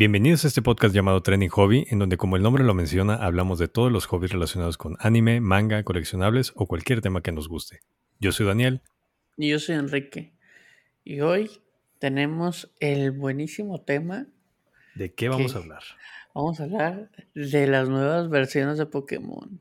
[0.00, 3.58] Bienvenidos a este podcast llamado Trending Hobby, en donde como el nombre lo menciona, hablamos
[3.58, 7.80] de todos los hobbies relacionados con anime, manga, coleccionables o cualquier tema que nos guste.
[8.18, 8.80] Yo soy Daniel.
[9.36, 10.32] Y yo soy Enrique.
[11.04, 11.50] Y hoy
[11.98, 14.26] tenemos el buenísimo tema.
[14.94, 15.82] ¿De qué vamos a hablar?
[16.34, 19.60] Vamos a hablar de las nuevas versiones de Pokémon.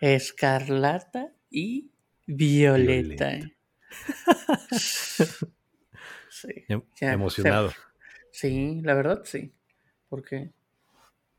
[0.00, 1.90] Escarlata y
[2.28, 3.40] Violeta.
[4.70, 7.72] sí, em, emocionado.
[8.30, 9.52] Sí, la verdad sí.
[10.10, 10.50] Porque,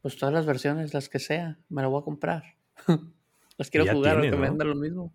[0.02, 2.55] pues todas las versiones, las que sea, me la voy a comprar.
[3.57, 5.13] las quiero jugar, aunque me venda lo mismo.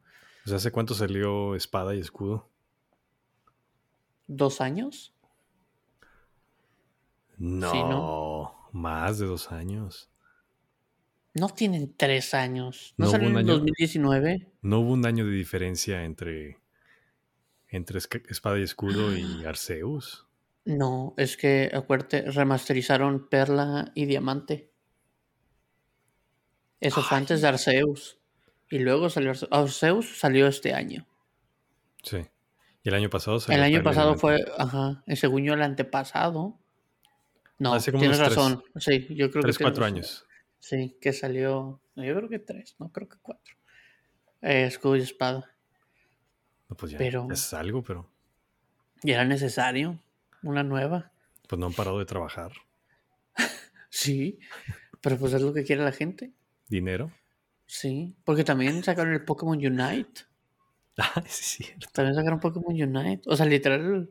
[0.55, 2.49] ¿Hace cuánto salió Espada y Escudo?
[4.29, 5.13] ¿Dos años?
[7.39, 10.09] No, más de dos años.
[11.35, 12.95] No tienen tres años.
[12.97, 14.49] ¿No, salió en 2019?
[14.63, 16.59] No hubo un año de diferencia entre,
[17.69, 20.27] entre Espada y Escudo y Arceus.
[20.67, 24.69] No, es que, acuérdate, remasterizaron Perla y Diamante.
[26.81, 28.19] Eso fue antes de Arceus.
[28.69, 30.19] Y luego salió Arceus.
[30.19, 31.07] salió este año.
[32.03, 32.19] Sí.
[32.83, 36.59] Y el año pasado salió El año pasado fue, ajá, según yo el antepasado.
[37.59, 38.65] No, tienes razón.
[38.75, 40.27] sí, yo creo tres, cuatro años.
[40.59, 43.55] Sí, que salió, yo creo que tres, no creo que cuatro.
[44.43, 45.49] Eh, escudo y espada.
[46.69, 48.11] No, pues ya pero, es algo, pero...
[49.05, 50.01] Y era necesario
[50.51, 51.13] una nueva.
[51.49, 52.53] Pues no han parado de trabajar.
[53.91, 54.39] sí,
[55.01, 56.33] pero pues es lo que quiere la gente.
[56.69, 57.13] ¿Dinero?
[57.67, 60.23] Sí, porque también sacaron el Pokémon Unite.
[60.99, 61.89] Ah, sí, cierto.
[61.93, 63.23] También sacaron Pokémon Unite.
[63.27, 64.11] O sea, literal,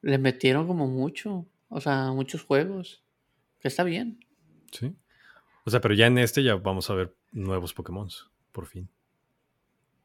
[0.00, 1.46] le metieron como mucho.
[1.68, 3.04] O sea, muchos juegos.
[3.60, 4.18] Que está bien.
[4.72, 4.96] Sí.
[5.64, 8.08] O sea, pero ya en este ya vamos a ver nuevos Pokémon,
[8.50, 8.88] por fin.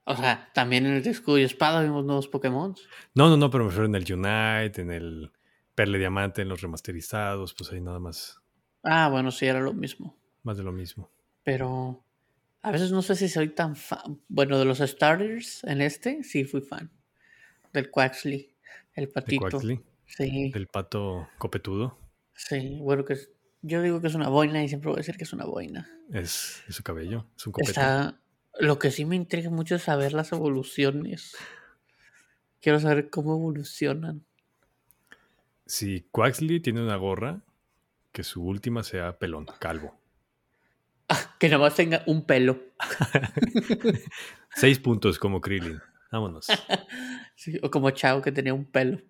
[0.04, 2.76] O sea, también en el escudo y espada vimos nuevos Pokémon.
[3.14, 5.32] No, no, no, pero me refiero en el Unite, en el
[5.78, 8.42] Perle Diamante, en los remasterizados, pues ahí nada más.
[8.82, 10.18] Ah, bueno, sí, era lo mismo.
[10.42, 11.12] Más de lo mismo.
[11.44, 12.04] Pero
[12.64, 14.20] a veces no sé si soy tan fan.
[14.28, 16.90] Bueno, de los starters en este, sí fui fan.
[17.74, 18.56] Del Quaxley,
[18.96, 19.46] el patito.
[19.46, 19.86] ¿El Quaxley?
[20.08, 20.50] Sí.
[20.50, 21.96] Del pato copetudo.
[22.34, 23.16] Sí, bueno, que
[23.62, 25.88] yo digo que es una boina y siempre voy a decir que es una boina.
[26.12, 27.70] Es, su cabello, es un copete.
[27.70, 28.20] Está,
[28.60, 31.36] lo que sí me intriga mucho es saber las evoluciones.
[32.62, 34.27] Quiero saber cómo evolucionan.
[35.68, 37.42] Si Quaxley tiene una gorra,
[38.12, 40.00] que su última sea pelón, calvo.
[41.10, 42.60] Ah, que nada más tenga un pelo.
[44.56, 45.80] Seis puntos como Krillin.
[46.12, 46.48] Vámonos.
[47.62, 49.02] o como Chao, que tenía un pelo.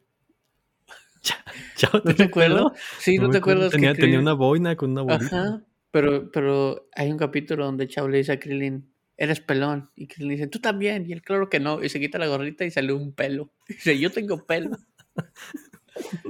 [1.75, 2.65] ¿Chao ¿No te acuerdas?
[2.99, 3.71] Sí, no, te acuerdas.
[3.71, 5.25] Tenía, tenía una boina con una bolita.
[5.25, 9.89] Ajá, pero, pero hay un capítulo donde Chao le dice a Krillin, eres pelón.
[9.95, 11.05] Y Krillin dice, tú también.
[11.07, 11.83] Y él, claro que no.
[11.83, 13.51] Y se quita la gorrita y sale un pelo.
[13.67, 14.77] Y dice, yo tengo pelo.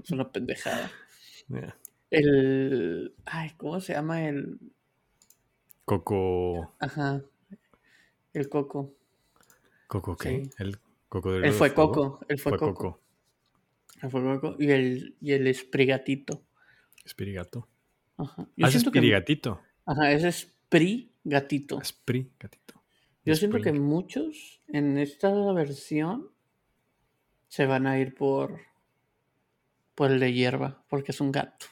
[0.03, 0.91] Es una pendejada.
[2.09, 3.13] El.
[3.25, 4.59] Ay, ¿cómo se llama el.
[5.85, 6.75] Coco.
[6.79, 7.23] Ajá.
[8.33, 8.93] El coco.
[9.87, 10.49] ¿Coco qué?
[10.57, 10.77] El
[11.09, 12.19] coco Él fue coco.
[12.27, 13.01] Él fue, coco.
[14.01, 14.55] Él fue coco.
[14.59, 16.43] Y el, y el esprigatito.
[17.05, 17.67] Espirigato.
[18.17, 18.47] Ajá.
[18.61, 19.61] ah, es espirigatito.
[19.85, 21.81] Ajá, es esprigatito.
[21.81, 22.83] Esprigatito.
[23.23, 26.29] Yo siento que muchos en esta versión
[27.47, 28.59] se van a ir por
[29.97, 31.65] por el de hierba, porque es un gato.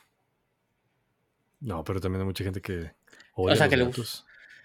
[1.59, 2.91] No, pero también hay mucha gente que
[3.36, 3.88] o sea, que le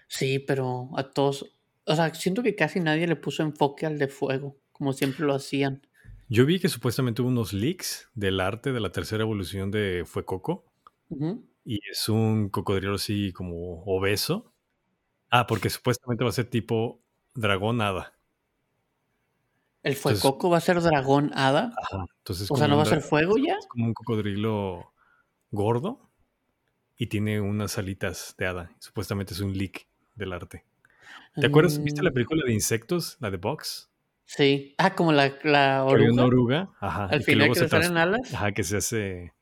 [0.07, 1.55] Sí, pero a todos,
[1.85, 5.35] o sea, siento que casi nadie le puso enfoque al de fuego, como siempre lo
[5.35, 5.85] hacían.
[6.27, 10.65] Yo vi que supuestamente hubo unos leaks del arte de la tercera evolución de Fuecoco.
[11.63, 14.53] Y es un cocodrilo así como obeso.
[15.29, 17.03] Ah, porque supuestamente va a ser tipo
[17.35, 18.17] dragón hada.
[19.83, 21.73] ¿El Fuecoco va a ser dragón hada?
[21.81, 22.05] Ajá.
[22.19, 23.55] Entonces, o sea, ¿no va a ser fuego ya?
[23.55, 24.93] Es como un cocodrilo
[25.49, 26.11] gordo
[26.97, 28.75] y tiene unas alitas de hada.
[28.79, 30.65] Supuestamente es un leak del arte.
[31.35, 31.81] ¿Te acuerdas?
[31.81, 32.13] ¿Viste la mm.
[32.13, 33.89] película de insectos, la de Box?
[34.25, 34.75] Sí.
[34.77, 36.11] Ah, como la, la oruga.
[36.11, 36.69] una oruga.
[36.79, 37.05] Ajá.
[37.05, 38.33] Al final que, se salen alas.
[38.33, 39.33] Ajá, que se hace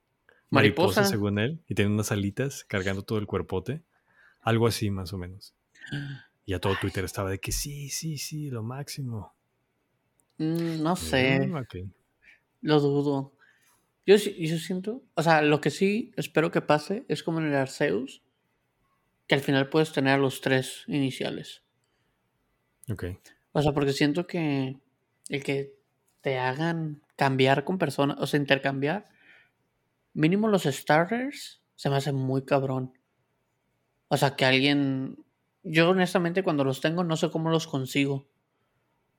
[0.49, 1.03] mariposa.
[1.03, 1.61] según él.
[1.67, 3.83] Y tiene unas alitas cargando todo el cuerpote.
[4.41, 5.53] Algo así, más o menos.
[6.45, 9.35] Y a todo Twitter estaba de que sí, sí, sí, lo máximo.
[10.39, 11.47] Mm, no sé.
[11.47, 11.91] Mm,
[12.61, 13.33] lo dudo.
[14.05, 17.55] Yo, yo siento, o sea, lo que sí espero que pase es como en el
[17.55, 18.23] Arceus,
[19.27, 21.63] que al final puedes tener a los tres iniciales.
[22.91, 23.05] Ok.
[23.51, 24.79] O sea, porque siento que
[25.29, 25.75] el que
[26.21, 29.09] te hagan cambiar con personas, o sea, intercambiar,
[30.13, 32.93] mínimo los starters, se me hace muy cabrón.
[34.07, 35.23] O sea, que alguien,
[35.63, 38.27] yo honestamente cuando los tengo no sé cómo los consigo.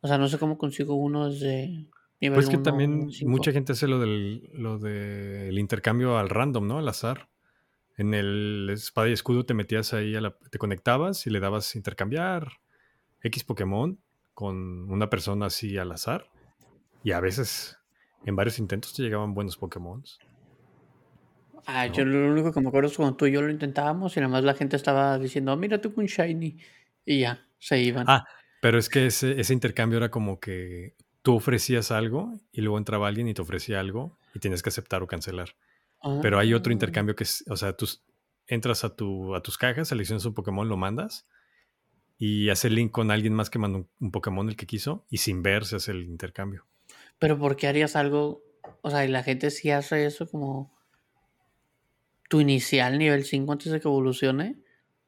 [0.00, 1.86] O sea, no sé cómo consigo uno desde
[2.28, 6.78] pues que también mucha gente hace lo del, lo del intercambio al random, ¿no?
[6.78, 7.28] Al azar.
[7.96, 11.74] en el espada y escudo te metías ahí, a la, te conectabas y le dabas
[11.76, 12.48] intercambiar
[13.22, 13.98] X Pokémon
[14.34, 16.26] con una persona así al azar.
[17.02, 17.78] Y a veces,
[18.26, 20.02] en varios intentos, te llegaban buenos Pokémon.
[21.66, 24.20] Ah, yo lo único que me acuerdo es cuando tú y yo lo intentábamos y
[24.20, 26.58] nada más la gente estaba diciendo, mira tú con Shiny.
[27.06, 28.04] Y ya, se iban.
[28.08, 28.26] Ah,
[28.60, 33.08] pero es que ese, ese intercambio era como que tú ofrecías algo y luego entraba
[33.08, 35.56] alguien y te ofrecía algo y tienes que aceptar o cancelar.
[36.22, 36.74] Pero hay otro ah.
[36.74, 37.86] intercambio que es, o sea, tú
[38.46, 41.26] entras a, tu, a tus cajas, seleccionas un Pokémon, lo mandas
[42.16, 45.42] y hace link con alguien más que mandó un, Pokémon el que quiso y sin
[45.42, 46.66] ver se hace el intercambio.
[47.18, 48.42] Pero ¿por qué harías algo?
[48.82, 50.70] O sea, y la gente sí hace eso como
[52.28, 54.58] tu inicial nivel 5 antes de que evolucione.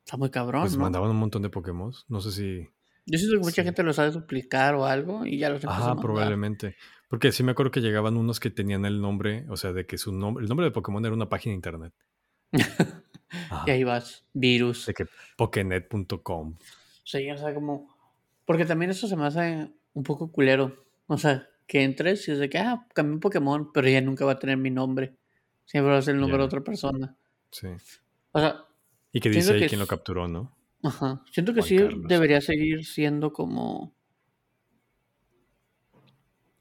[0.04, 0.62] Está muy cabrón.
[0.62, 1.92] Pues mandaban un montón de Pokémon.
[2.08, 2.68] No sé si.
[3.06, 6.76] Yo siento que mucha gente lo sabe duplicar o algo y ya los Ah, probablemente.
[7.08, 9.98] Porque sí me acuerdo que llegaban unos que tenían el nombre, o sea, de que
[9.98, 11.92] su nombre, el nombre de Pokémon era una página de internet.
[13.66, 14.86] y ahí vas, virus.
[14.86, 15.06] De que
[15.36, 16.56] pokenet.com.
[17.04, 17.94] Sí, o sea, como.
[18.44, 20.86] Porque también eso se me hace un poco culero.
[21.06, 24.24] O sea, que entres y es de que, ah, cambié un Pokémon, pero ya nunca
[24.24, 25.16] va a tener mi nombre.
[25.66, 27.16] Siempre va a ser el nombre de otra persona.
[27.50, 27.68] Sí.
[28.32, 28.64] O sea.
[29.12, 30.54] Y que dice ahí quién lo capturó, ¿no?
[30.82, 31.22] Ajá.
[31.30, 33.94] Siento que sí debería seguir siendo como.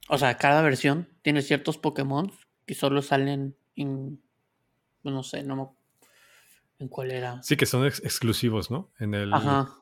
[0.09, 2.31] O sea, cada versión tiene ciertos Pokémon
[2.65, 4.21] que solo salen en.
[5.03, 5.75] No sé, no
[6.81, 7.41] ¿En cuál era?
[7.44, 8.91] Sí, que son exclusivos, ¿no?
[9.00, 9.33] En el.
[9.33, 9.75] Ajá.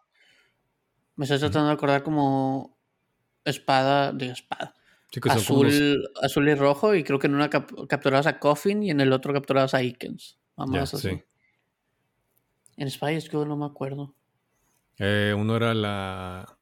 [1.15, 2.77] Me estoy tratando de acordar como.
[3.45, 4.11] Espada.
[4.11, 4.75] de espada.
[5.29, 9.13] azul, azul y rojo, y creo que en una capturabas a Coffin y en el
[9.13, 10.37] otro capturabas a Ikens.
[10.57, 11.09] Vamos así.
[11.09, 11.23] Sí.
[12.75, 14.15] En Espada y Escudo no me acuerdo.
[14.99, 16.57] Eh, uno era la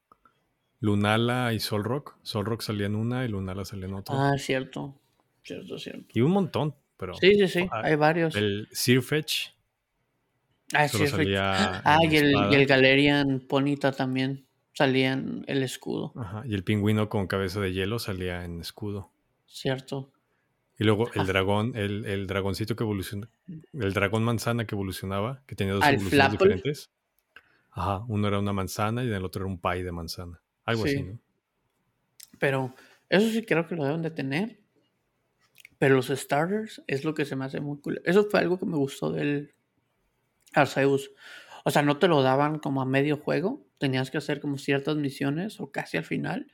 [0.80, 2.16] Lunala y Solrock.
[2.22, 4.14] Solrock salía en una y Lunala salía en otra.
[4.16, 4.94] Ah, cierto.
[5.42, 6.06] Cierto, cierto.
[6.12, 7.14] Y un montón, pero.
[7.14, 7.68] Sí, sí, sí.
[7.70, 8.36] Hay varios.
[8.36, 9.48] El Sirfetch.
[10.72, 11.36] Ah, Sirfetch.
[11.36, 16.12] Ah, y el, y el, Galerian Ponita también salía en el escudo.
[16.16, 16.42] Ajá.
[16.46, 19.10] Y el pingüino con cabeza de hielo salía en escudo.
[19.46, 20.12] Cierto.
[20.78, 23.28] Y luego el dragón, el, el dragoncito que evoluciona,
[23.72, 26.90] el dragón manzana que evolucionaba, que tenía dos ah, evoluciones diferentes.
[27.70, 30.40] Ajá, uno era una manzana y el otro era un pie de manzana.
[30.64, 31.18] Algo así, ¿no?
[32.38, 32.74] Pero
[33.08, 34.60] eso sí creo que lo deben de tener.
[35.78, 38.02] Pero los starters es lo que se me hace muy cool.
[38.04, 39.54] Eso fue algo que me gustó del
[40.52, 41.12] Arceus.
[41.64, 43.64] O sea, no te lo daban como a medio juego.
[43.78, 46.52] Tenías que hacer como ciertas misiones o casi al final.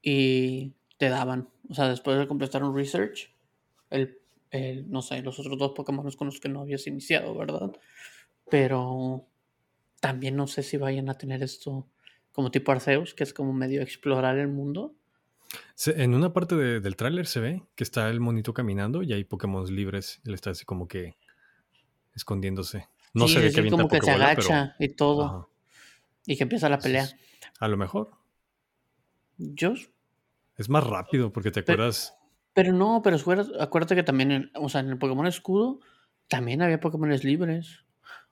[0.00, 1.50] Y te daban.
[1.68, 3.34] O sea, después de completar un research,
[3.90, 4.18] el,
[4.50, 7.72] el no sé, los otros dos Pokémon con los que no habías iniciado, ¿verdad?
[8.48, 9.26] Pero
[10.06, 11.84] también no sé si vayan a tener esto
[12.30, 14.94] como tipo Arceus, que es como medio explorar el mundo.
[15.84, 19.66] en una parte del tráiler se ve que está el monito caminando y hay Pokémon
[19.66, 20.20] libres.
[20.24, 21.16] Él está así como que
[22.14, 22.86] escondiéndose.
[23.14, 25.50] No se ve que como que se agacha y todo.
[26.24, 27.08] Y que empieza la pelea.
[27.58, 28.12] A lo mejor.
[29.38, 29.74] Yo.
[30.56, 32.16] Es más rápido porque te acuerdas.
[32.54, 33.16] Pero, no, pero
[33.58, 35.80] acuérdate que también, en, o sea, en el Pokémon Escudo
[36.28, 37.85] también había Pokémon libres.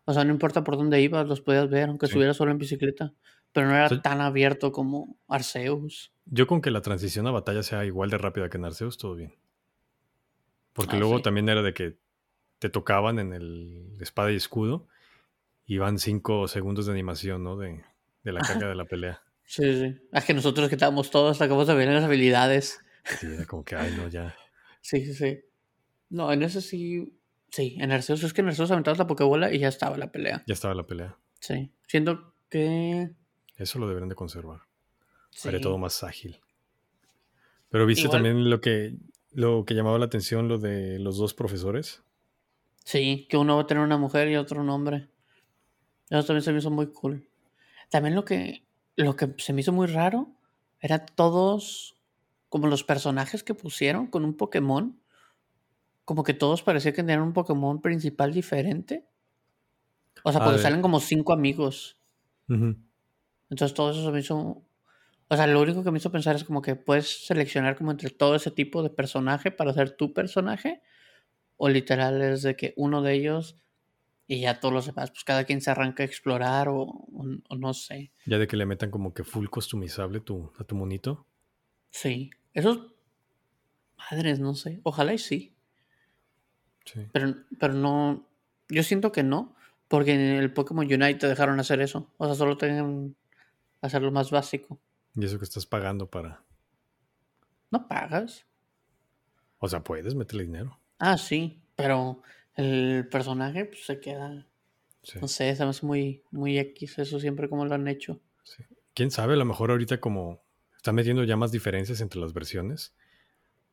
[0.06, 3.12] O sea, no importa por dónde ibas, los podías ver, aunque estuvieras solo en bicicleta.
[3.52, 6.12] Pero no era tan abierto como Arceus.
[6.26, 9.14] Yo con que la transición a batalla sea igual de rápida que en Arceus, todo
[9.14, 9.34] bien.
[10.72, 11.96] Porque ah, luego también era de que
[12.58, 14.88] te tocaban en el espada y escudo
[15.66, 17.56] y van cinco segundos de animación, ¿no?
[17.56, 17.82] De,
[18.24, 19.22] la carga de la pelea.
[19.44, 20.00] Sí, sí.
[20.12, 22.80] Es que nosotros que estábamos todos acabamos de ver las habilidades.
[23.20, 24.34] Sí, era como que, ay, no, ya.
[24.80, 25.40] Sí, sí, sí.
[26.10, 27.18] No, en ese sí
[27.54, 30.42] Sí, en Arceus es que en Arceus aventabas la Pokébola y ya estaba la pelea.
[30.44, 31.16] Ya estaba la pelea.
[31.38, 31.70] Sí.
[31.86, 33.12] Siento que.
[33.56, 34.62] Eso lo deberían de conservar.
[35.30, 36.40] Sería todo más ágil.
[37.68, 38.96] Pero viste también lo que,
[39.30, 42.02] lo que llamaba la atención, lo de los dos profesores.
[42.84, 45.06] Sí, que uno va a tener una mujer y otro un hombre.
[46.10, 47.28] Eso también se me hizo muy cool.
[47.88, 48.64] También lo que,
[48.96, 50.26] lo que se me hizo muy raro
[50.80, 51.94] era todos
[52.48, 54.98] como los personajes que pusieron con un Pokémon
[56.04, 59.06] como que todos parecía que tenían un Pokémon principal diferente.
[60.22, 61.98] O sea, porque salen como cinco amigos.
[62.48, 64.64] Entonces todo eso me hizo...
[65.28, 68.10] O sea, lo único que me hizo pensar es como que puedes seleccionar como entre
[68.10, 70.82] todo ese tipo de personaje para hacer tu personaje.
[71.56, 73.56] O literal es de que uno de ellos
[74.26, 77.06] y ya todos los demás, pues cada quien se arranca a explorar o,
[77.56, 78.10] no sé.
[78.24, 81.26] Ya de que le metan como que full customizable tu, a tu monito.
[81.90, 82.30] Sí.
[82.52, 82.80] Esos...
[84.10, 84.80] Madres, no sé.
[84.82, 85.53] Ojalá y sí.
[87.12, 88.26] Pero, pero no,
[88.68, 89.54] yo siento que no,
[89.88, 92.12] porque en el Pokémon Unite te dejaron hacer eso.
[92.16, 93.16] O sea, solo tengan
[93.80, 94.80] hacer lo más básico.
[95.14, 96.42] Y eso que estás pagando para.
[97.70, 98.46] No pagas.
[99.58, 100.78] O sea, puedes meterle dinero.
[100.98, 102.22] Ah, sí, pero
[102.54, 104.46] el personaje pues, se queda.
[105.20, 108.20] No sé, se me hace muy, muy X, eso siempre como lo han hecho.
[108.94, 110.42] Quién sabe, a lo mejor ahorita como
[110.76, 112.94] están metiendo ya más diferencias entre las versiones.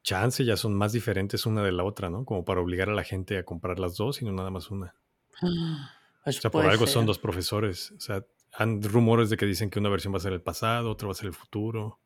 [0.04, 2.26] Chance ya son más diferentes una de la otra, ¿no?
[2.26, 4.96] Como para obligar a la gente a comprar las dos y no nada más una.
[6.26, 7.92] o sea, por algo son dos profesores.
[7.92, 10.92] O sea, han rumores de que dicen que una versión va a ser el pasado,
[10.92, 12.00] otra va a ser el futuro.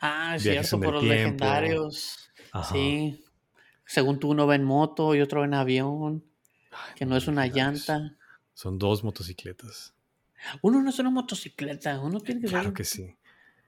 [0.00, 2.30] Ah, es cierto, por los legendarios.
[2.70, 3.24] Sí.
[3.86, 6.24] Según tú, uno va en moto y otro en avión.
[6.94, 8.16] que no es una llanta.
[8.52, 9.94] Son dos motocicletas.
[10.62, 12.60] Uno no es una motocicleta, uno tiene que ser.
[12.60, 13.15] Claro que sí.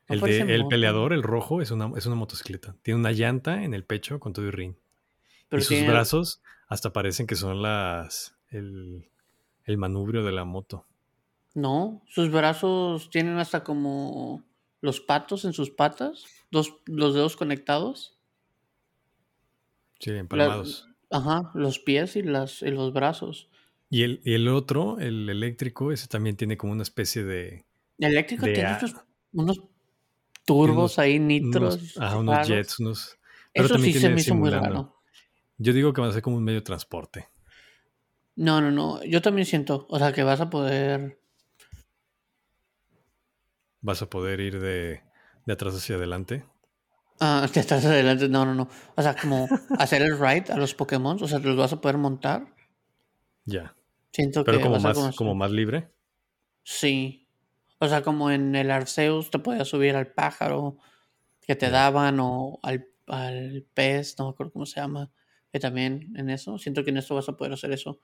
[0.08, 2.74] El, el peleador, el rojo, es una, es una motocicleta.
[2.82, 4.74] Tiene una llanta en el pecho con todo el ring.
[5.52, 8.34] y sus brazos hasta parecen que son las.
[8.50, 9.08] El,
[9.64, 10.86] el manubrio de la moto.
[11.54, 14.42] No, sus brazos tienen hasta como
[14.80, 18.16] los patos en sus patas, dos, los dedos conectados.
[19.98, 20.88] Sí, empalmados.
[21.10, 23.48] ajá, los pies y, las, y los brazos.
[23.90, 27.64] Y el, el, otro, el eléctrico, ese también tiene como una especie de.
[27.98, 28.78] El eléctrico tiene
[29.32, 29.62] unos,
[30.48, 31.76] turbos ahí, nitros.
[31.76, 33.18] Unos, ajá, unos jets, unos.
[33.52, 34.96] Eso sí se me hizo muy raro.
[35.58, 37.28] Yo digo que va a ser como un medio de transporte.
[38.36, 39.04] No, no, no.
[39.04, 39.86] Yo también siento.
[39.90, 41.18] O sea, que vas a poder
[43.80, 45.02] vas a poder ir de,
[45.44, 46.44] de atrás hacia adelante.
[47.20, 48.68] Ah, de atrás hacia adelante, no, no, no.
[48.96, 51.98] O sea, como hacer el ride a los Pokémon, o sea, los vas a poder
[51.98, 52.54] montar.
[53.44, 53.74] Ya.
[54.12, 55.90] Siento Pero como más, como más libre.
[56.62, 57.27] Sí.
[57.78, 60.78] O sea, como en el Arceus te podías subir al pájaro
[61.40, 65.10] que te daban o al, al pez, no me acuerdo cómo se llama,
[65.52, 66.58] que también en eso.
[66.58, 68.00] Siento que en esto vas a poder hacer eso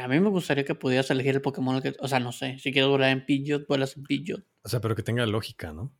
[0.00, 2.72] a mí me gustaría que pudieras elegir el Pokémon que, o sea, no sé, si
[2.72, 4.44] quieres volar en Pidgeot, vuelas en Pidgeot.
[4.62, 5.92] O sea, pero que tenga lógica, ¿no?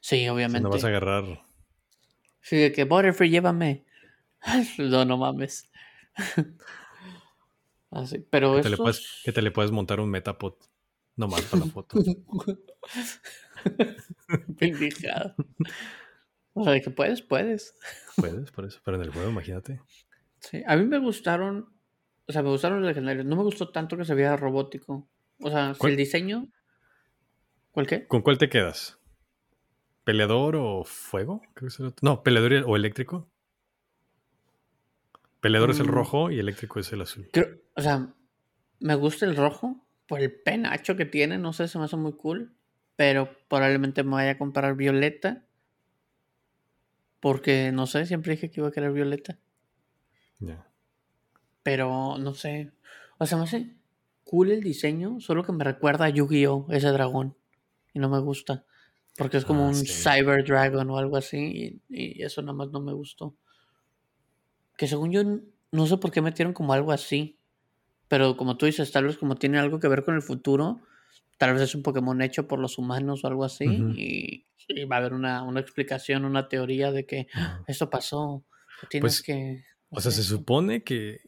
[0.00, 0.62] Sí, obviamente.
[0.62, 1.24] no vas a agarrar.
[2.40, 3.84] Sí, de que Butterfree, llévame.
[4.78, 5.68] no, no mames.
[7.90, 10.54] Así, pero que, te le puedes, que te le puedes montar un Metapod.
[11.16, 11.98] No más para la foto.
[14.58, 15.34] Pendejado.
[16.52, 17.74] O sea, que puedes, puedes.
[18.16, 18.80] Puedes, por eso.
[18.84, 19.80] Pero en el juego, imagínate.
[20.40, 21.76] Sí, a mí me gustaron
[22.28, 23.24] o sea, me gustaron los legendarios.
[23.24, 25.08] No me gustó tanto que se viera robótico.
[25.40, 26.48] O sea, el diseño.
[27.70, 28.06] ¿Cuál qué?
[28.06, 28.98] ¿Con cuál te quedas?
[30.02, 31.42] ¿Peleador o fuego?
[32.02, 33.30] No, peleador o eléctrico.
[35.40, 35.90] Peleador es el mm.
[35.90, 37.28] rojo y eléctrico es el azul.
[37.74, 38.12] o sea,
[38.80, 41.38] me gusta el rojo por el penacho que tiene.
[41.38, 42.54] No sé, se me hace muy cool.
[42.96, 45.44] Pero probablemente me vaya a comprar violeta.
[47.20, 49.38] Porque no sé, siempre dije que iba a querer violeta.
[50.38, 50.66] Ya.
[51.62, 52.72] Pero no sé.
[53.18, 53.74] O sea, me hace
[54.24, 56.66] cool el diseño, solo que me recuerda a Yu-Gi-Oh!
[56.70, 57.36] ese dragón.
[57.94, 58.64] Y no me gusta.
[59.16, 61.80] Porque es como ah, un Cyber Dragon o algo así.
[61.88, 63.34] Y, eso nada más no me gustó.
[64.76, 65.22] Que según yo,
[65.72, 67.38] no sé por qué metieron como algo así.
[68.08, 70.80] Pero como tú dices, tal vez como tiene algo que ver con el futuro,
[71.38, 73.64] tal vez es un Pokémon hecho por los humanos o algo así.
[73.64, 74.46] y,
[74.86, 77.28] va a haber una, explicación, una teoría de que
[77.66, 78.44] eso pasó.
[78.90, 79.64] Tienes pues, que.
[79.90, 81.20] O sea, se supone que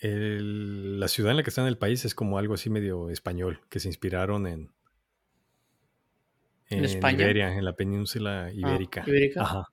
[0.00, 3.60] la ciudad en la que está en el país es como algo así medio español,
[3.68, 4.70] que se inspiraron en,
[6.68, 9.04] en, Iberia, en la península ah, ibérica.
[9.36, 9.68] Ajá.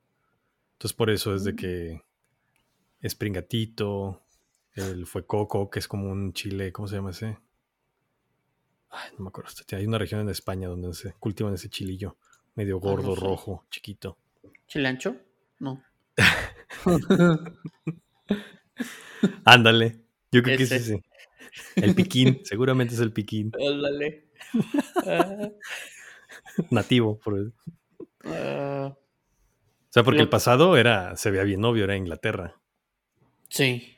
[0.74, 2.02] Entonces por eso es de que
[3.02, 4.23] es pringatito,
[4.76, 7.38] el fue coco, que es como un chile, ¿cómo se llama ese?
[8.90, 9.52] Ay, no me acuerdo.
[9.72, 12.18] Hay una región en España donde se cultivan ese chilillo,
[12.56, 14.18] medio ah, gordo, rojo, chiquito.
[14.68, 15.16] ¿Chile ancho?
[15.60, 15.84] No.
[19.46, 20.02] Ándale.
[20.32, 21.02] Yo creo que sí, sí.
[21.76, 23.52] El piquín, seguramente es el piquín.
[23.52, 24.26] Dale.
[26.72, 27.52] Nativo, por eso.
[28.26, 28.94] Ah.
[28.96, 28.98] o
[29.90, 32.56] sea, porque el pasado era, se veía bien obvio, era Inglaterra.
[33.50, 33.93] Sí.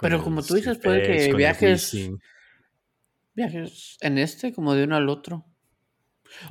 [0.00, 1.96] Pero como tú dices, puede que viajes.
[3.34, 5.46] Viajes en este, como de uno al otro.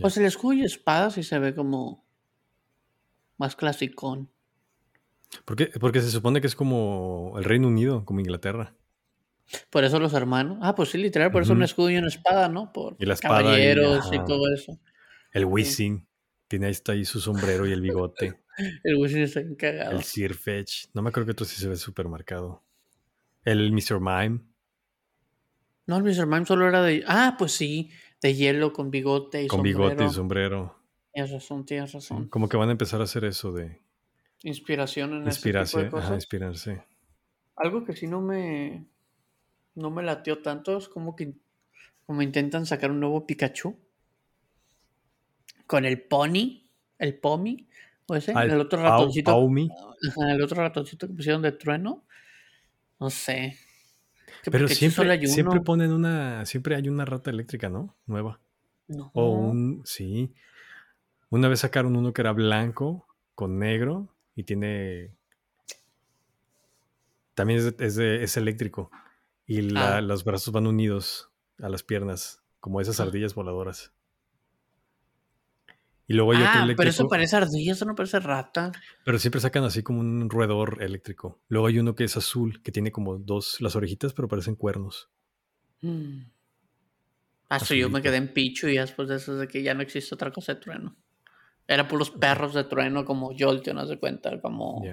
[0.01, 2.05] O sea, el escudo y espada sí se ve como
[3.37, 4.31] más clasicón.
[5.45, 5.67] ¿Por qué?
[5.79, 8.75] Porque se supone que es como el Reino Unido, como Inglaterra.
[9.69, 10.59] Por eso los hermanos.
[10.61, 12.71] Ah, pues sí, literal, por eso un escudo y una espada, ¿no?
[12.71, 14.79] Por y la espada caballeros y, todo eso.
[15.31, 16.07] El Wizzing.
[16.47, 18.41] Tiene ahí, está ahí su sombrero y el bigote.
[18.83, 19.91] el Wizzing está encagado.
[19.91, 20.87] El Sir Fetch.
[20.93, 22.63] No me acuerdo que otro sí se ve súper marcado.
[23.43, 23.99] El Mr.
[23.99, 24.41] Mime.
[25.87, 26.27] No, el Mr.
[26.27, 27.03] Mime solo era de.
[27.07, 27.89] Ah, pues sí.
[28.21, 29.77] De hielo con bigote y con sombrero.
[29.79, 30.75] Con bigote y sombrero.
[31.13, 32.27] Tienes razón, tienes razón.
[32.27, 33.81] como que van a empezar a hacer eso de.
[34.43, 36.15] Inspiración en Inspirarse, ese tipo de cosas.
[36.15, 36.83] inspirarse.
[37.55, 38.87] Algo que sí no me
[39.75, 40.77] no me latió tanto.
[40.77, 41.33] Es como que
[42.05, 43.77] como intentan sacar un nuevo Pikachu.
[45.67, 46.67] Con el Pony,
[46.97, 47.67] el Pomi,
[48.07, 49.47] o ese, el otro ratoncito.
[50.27, 52.05] el otro ratoncito que pusieron de trueno.
[52.99, 53.57] No sé.
[54.43, 56.45] Pero siempre, siempre ponen una.
[56.45, 57.95] Siempre hay una rata eléctrica, ¿no?
[58.05, 58.39] Nueva.
[58.87, 59.11] No.
[59.13, 59.81] O un.
[59.85, 60.33] Sí.
[61.29, 65.11] Una vez sacaron uno que era blanco con negro y tiene.
[67.35, 68.91] También es, es, eléctrico.
[69.45, 70.01] Y ah.
[70.01, 73.03] los brazos van unidos a las piernas, como esas ah.
[73.03, 73.93] ardillas voladoras.
[76.09, 78.71] Y luego hay ah, Pero eso parece ardilla, eso no parece rata.
[79.05, 81.39] Pero siempre sacan así como un roedor eléctrico.
[81.49, 85.11] Luego hay uno que es azul, que tiene como dos, las orejitas, pero parecen cuernos.
[85.81, 86.21] Mm.
[87.49, 90.15] Ah, yo me quedé en picho y después de eso de que ya no existe
[90.15, 90.95] otra cosa de trueno.
[91.67, 94.83] Era por los perros de trueno como Jolteon, no se cuenta, como...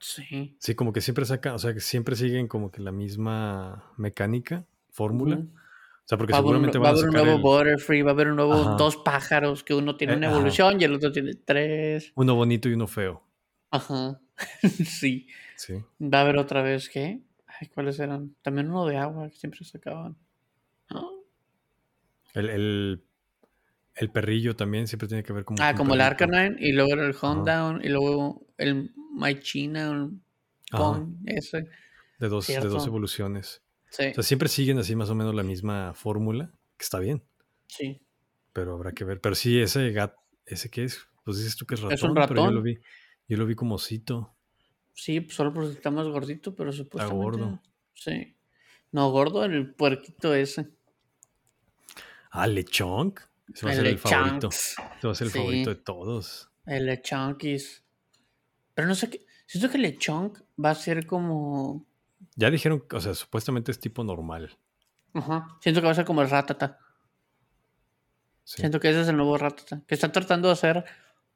[0.00, 0.54] Sí.
[0.58, 4.66] Sí, como que siempre sacan, o sea, que siempre siguen como que la misma mecánica,
[4.90, 5.36] fórmula.
[5.36, 5.61] O
[6.12, 8.96] sea, porque seguramente va a haber un nuevo Butterfree, va a haber un nuevo dos
[8.98, 12.12] pájaros, que uno tiene eh, una evolución y el otro tiene tres.
[12.14, 13.22] Uno bonito y uno feo.
[13.70, 14.20] Ajá.
[14.84, 15.26] sí.
[15.56, 15.74] Sí.
[16.00, 17.22] Va a haber otra vez, ¿qué?
[17.46, 18.34] Ay, ¿cuáles eran?
[18.42, 20.16] También uno de agua que siempre sacaban.
[22.34, 23.04] El, el,
[23.94, 25.62] el, perrillo también siempre tiene que ver como.
[25.62, 30.18] Ah, como el Arcanine y luego el Hondown y luego el Maichina, el
[31.26, 31.68] ese.
[32.18, 33.62] De dos, de dos evoluciones.
[33.92, 37.22] O sea, siempre siguen así más o menos la misma fórmula, que está bien.
[37.66, 38.00] Sí.
[38.52, 39.20] Pero habrá que ver.
[39.20, 41.06] Pero sí, ese gato, ¿ese qué es?
[41.24, 41.94] Pues dices tú que es ratón.
[41.94, 42.36] Es un ratón.
[42.36, 42.78] Pero yo lo vi,
[43.28, 44.34] yo lo vi como osito.
[44.94, 47.14] Sí, pues solo porque está más gordito, pero supuestamente.
[47.14, 47.62] Está gordo.
[47.94, 48.36] Sí.
[48.92, 50.70] No, gordo el puerquito ese.
[52.30, 53.20] Ah, Lechonk.
[53.52, 54.48] Ese va a ser el favorito.
[54.48, 56.50] Ese va a ser el favorito de todos.
[56.66, 57.84] El Lechonkis.
[58.74, 59.26] Pero no sé qué.
[59.46, 61.86] Siento que Lechonk va a ser como
[62.36, 64.58] ya dijeron, o sea, supuestamente es tipo normal.
[65.14, 65.58] Ajá.
[65.60, 66.78] Siento que va a ser como el Ratata.
[68.44, 69.82] Siento que ese es el nuevo Ratata.
[69.86, 70.84] Que están tratando de hacer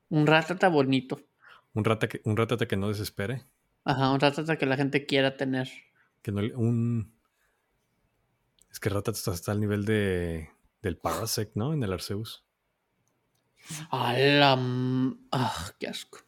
[0.08, 1.20] un Ratata bonito.
[1.74, 3.44] Un, rata que, un Ratata que no desespere.
[3.84, 5.68] Ajá, un Ratata que la gente quiera tener.
[6.22, 7.14] Que no un.
[8.70, 10.50] Es que Ratata está al nivel de
[10.82, 11.72] del Parasect, ¿no?
[11.72, 12.44] En el Arceus.
[13.90, 14.56] A la.
[15.32, 16.18] Ah, qué asco.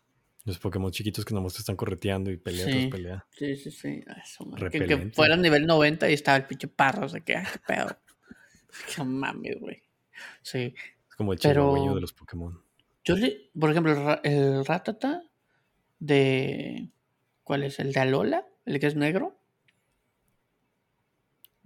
[0.49, 3.27] Los Pokémon chiquitos que nomás te están correteando y pelea sí, pelea.
[3.31, 4.03] Sí, sí, sí.
[4.23, 7.59] Eso, que, que fuera nivel 90 y estaba el pinche parro, o sea, que, qué
[7.67, 7.95] pedo.
[8.97, 9.83] qué mames, güey.
[10.41, 10.75] Sí.
[11.07, 12.59] Es como el chihuahueño de los Pokémon.
[13.05, 15.23] Yo le, por ejemplo, el, Ratata
[15.99, 16.89] de.
[17.45, 17.79] ¿Cuál es?
[17.79, 18.47] ¿El de Alola?
[18.65, 19.39] ¿El que es negro?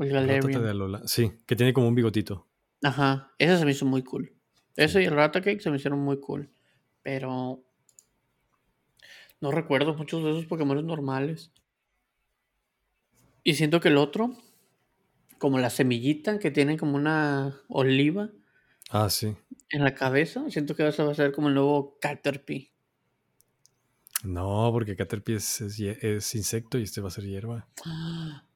[0.00, 1.02] el Ratata de Alola.
[1.06, 2.48] Sí, que tiene como un bigotito.
[2.82, 4.34] Ajá, ese se me hizo muy cool.
[4.74, 6.50] Ese y el Ratacake se me hicieron muy cool.
[7.02, 7.62] Pero
[9.42, 11.50] no recuerdo muchos de esos Pokémon normales.
[13.42, 14.36] Y siento que el otro,
[15.38, 18.30] como la semillita que tiene como una oliva.
[18.88, 19.34] Ah, sí.
[19.68, 22.70] En la cabeza, siento que eso va a ser como el nuevo Caterpie.
[24.22, 27.66] No, porque Caterpie es, es, insecto y este va a ser hierba.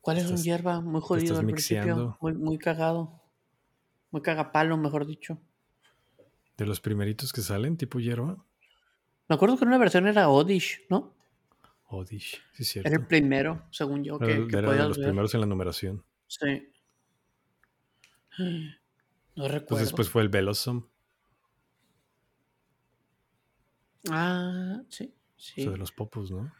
[0.00, 0.80] ¿Cuál es un hierba?
[0.80, 2.16] Muy jodido al principio.
[2.22, 3.20] Muy, muy cagado.
[4.10, 5.38] Muy cagapalo, mejor dicho.
[6.56, 8.42] De los primeritos que salen, tipo hierba.
[9.30, 11.14] Me acuerdo que en una versión era Odish, ¿no?
[11.86, 12.88] Odish, sí, cierto.
[12.88, 14.18] Era el primero, según yo.
[14.18, 16.04] Que, era, de los primeros en la numeración.
[16.26, 16.72] Sí.
[19.36, 19.66] No recuerdo.
[19.68, 20.88] Pues después fue el Velosom.
[24.10, 25.60] Ah, sí, sí.
[25.60, 26.52] O sea, de los popos, ¿no?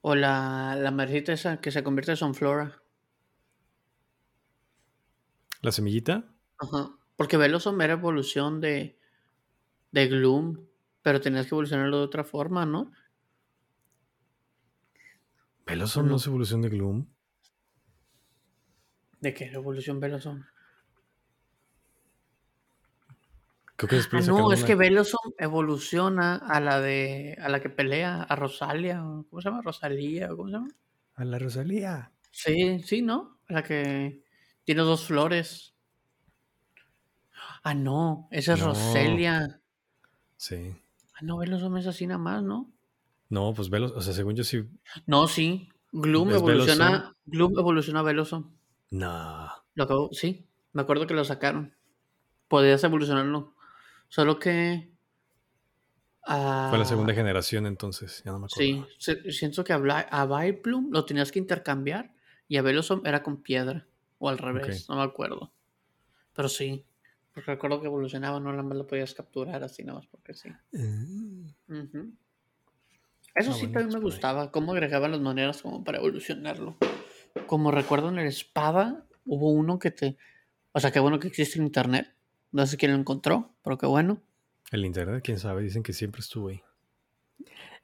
[0.00, 2.82] O la, la esa que se convierte en Sunflora.
[5.62, 6.34] ¿La semillita?
[6.58, 6.90] Ajá.
[7.16, 8.98] Porque Velosom era evolución de,
[9.92, 10.66] de Gloom.
[11.04, 12.90] Pero tenías que evolucionarlo de otra forma, ¿no?
[15.66, 17.06] ¿Veloson no es evolución de Gloom?
[19.20, 20.46] ¿De qué evolución Veloson?
[23.76, 28.22] Creo que ah, no, es que Veloson evoluciona a la de a la que pelea,
[28.22, 29.60] a Rosalia, ¿cómo se llama?
[29.60, 30.68] Rosalía, ¿cómo se llama?
[31.16, 32.12] A la Rosalía.
[32.30, 33.40] Sí, sí, ¿no?
[33.48, 34.22] A la que
[34.64, 35.74] tiene dos flores.
[37.62, 39.60] Ah, no, esa es Roselia.
[40.38, 40.74] Sí.
[41.24, 42.70] Ah, no, Velosom es así nada más, ¿no?
[43.30, 44.68] No, pues Velos, o sea, según yo sí.
[45.06, 45.70] No, sí.
[45.90, 48.52] Gloom evoluciona, Gloom evoluciona a Velosom.
[48.90, 49.48] No.
[49.74, 50.46] Lo acabo, sí.
[50.72, 51.74] Me acuerdo que lo sacaron.
[52.48, 53.54] Podías evolucionarlo.
[54.08, 54.92] Solo que.
[56.26, 58.86] Fue la segunda generación entonces, ya no me acuerdo.
[58.98, 62.14] Sí, siento que a, a Vileplume lo tenías que intercambiar
[62.48, 63.86] y a Velosom era con piedra.
[64.18, 65.52] O al revés, no me acuerdo.
[66.34, 66.84] Pero sí.
[67.34, 70.48] Porque recuerdo que evolucionaba, no nada más lo podías capturar así nada más porque sí.
[70.48, 71.84] Ah.
[73.34, 76.76] Eso ah, sí también me gustaba, cómo agregaban las maneras como para evolucionarlo.
[77.46, 80.16] Como recuerdo en el espada, hubo uno que te...
[80.72, 82.14] O sea, qué bueno que existe el internet.
[82.52, 84.22] No sé quién lo encontró, pero qué bueno.
[84.70, 86.62] El internet, quién sabe, dicen que siempre estuvo ahí.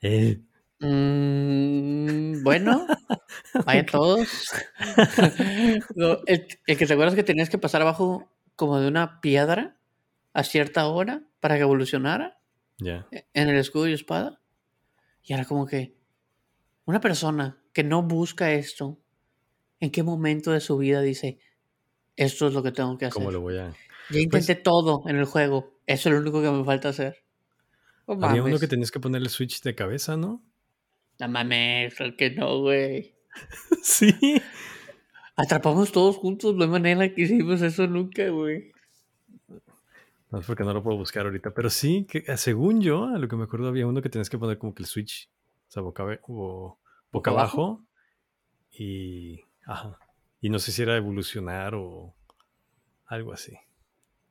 [0.00, 0.40] Eh,
[0.82, 2.86] Mm, bueno,
[3.66, 4.50] vaya todos.
[6.26, 8.30] el, que te acuerdas que tenías que pasar abajo
[8.60, 9.78] como de una piedra
[10.34, 12.38] a cierta hora para que evolucionara.
[12.76, 13.08] Ya.
[13.10, 14.42] E, en el escudo y espada.
[15.24, 15.96] Y era como que
[16.84, 19.00] una persona que no busca esto,
[19.80, 21.38] ¿en qué momento de su vida dice,
[22.16, 23.14] esto es lo que tengo que hacer?
[23.14, 23.68] ¿Cómo lo voy a...?
[23.68, 23.74] Ya
[24.10, 25.78] pues intenté todo en el juego.
[25.86, 27.24] Eso es lo único que me falta hacer.
[28.06, 30.44] Había uno que tenías que ponerle switch de cabeza, ¿no?
[31.18, 33.14] No mames, que no, güey.
[33.82, 34.12] sí.
[35.40, 38.72] Atrapamos todos juntos, no hay manera que hicimos eso nunca, güey.
[40.30, 43.18] No es porque no lo puedo buscar ahorita, pero sí, que eh, según yo, a
[43.18, 45.30] lo que me acuerdo, había uno que tenías que poner como que el switch,
[45.68, 46.04] o sea, boca,
[47.10, 47.82] boca, abajo,
[48.70, 49.40] y.
[49.64, 49.98] Ajá.
[50.40, 52.14] Y no sé si era evolucionar o
[53.06, 53.56] algo así.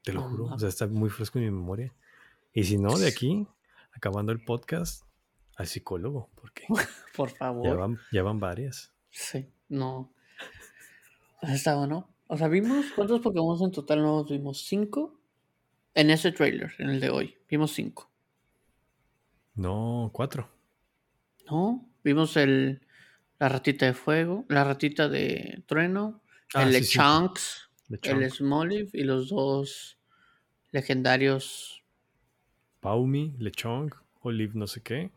[0.04, 0.46] Te lo juro.
[0.46, 1.94] O sea, está muy fresco en mi memoria.
[2.54, 3.48] Y si no, de aquí,
[3.92, 5.04] acabando el podcast,
[5.56, 6.66] al psicólogo, porque
[7.16, 7.98] por favor.
[8.12, 8.94] Ya van, varias.
[9.10, 10.12] Sí, no.
[11.42, 12.10] Está bueno.
[12.28, 15.20] O sea, vimos cuántos Pokémon en total nos vimos cinco
[15.94, 17.38] en ese trailer, en el de hoy.
[17.50, 18.10] Vimos cinco.
[19.56, 20.50] No, cuatro.
[21.50, 22.82] No, vimos el
[23.40, 26.22] la ratita de fuego, la ratita de trueno,
[26.54, 27.70] ah, el Lechonks,
[28.04, 29.98] el Smoliv y los dos
[30.72, 31.84] legendarios.
[32.82, 35.12] Paumi, Lechonk, Olive no sé qué.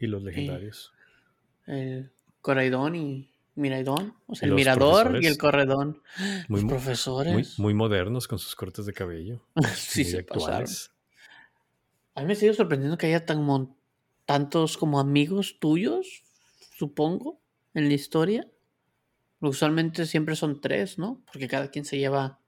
[0.00, 0.92] Y los legendarios.
[1.66, 2.10] el
[2.40, 4.14] Coraidón y Miraidón.
[4.26, 6.02] O sea, el Mirador y el Corredón.
[6.48, 7.58] Muy, profesores.
[7.58, 9.42] Muy, modernos con sus cortes de cabello.
[9.74, 10.90] sí, se actuales.
[12.14, 13.76] A mí me sigue sorprendiendo que haya tan
[14.24, 16.22] tantos como amigos tuyos,
[16.76, 17.40] supongo,
[17.74, 18.46] en la historia.
[19.40, 21.22] Usualmente siempre son tres, ¿no?
[21.32, 22.40] Porque cada quien se lleva.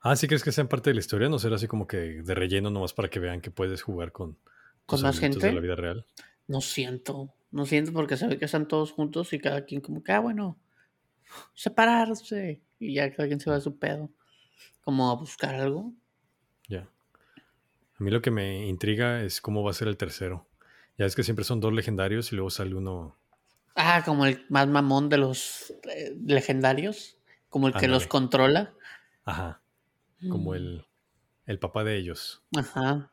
[0.00, 1.28] Ah, ¿sí crees que sean parte de la historia?
[1.28, 4.38] ¿No será así como que de relleno nomás para que vean que puedes jugar con,
[4.86, 5.44] con más gente.
[5.46, 6.06] de la vida real.
[6.46, 10.02] No siento, no siento porque se ve que están todos juntos y cada quien como
[10.02, 10.58] que, ah, bueno,
[11.54, 14.10] separarse y ya cada quien se va a su pedo.
[14.82, 15.92] Como a buscar algo.
[16.68, 16.88] Ya.
[17.98, 20.48] A mí lo que me intriga es cómo va a ser el tercero.
[20.98, 23.16] Ya es que siempre son dos legendarios y luego sale uno.
[23.74, 27.18] Ah, como el más mamón de los eh, legendarios.
[27.48, 28.74] Como el que los controla.
[29.24, 29.62] Ajá.
[30.28, 30.54] Como mm.
[30.54, 30.86] el,
[31.46, 32.44] el papá de ellos.
[32.56, 33.12] Ajá.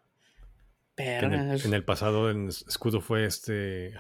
[0.98, 3.94] En el, pasado en Escudo fue este.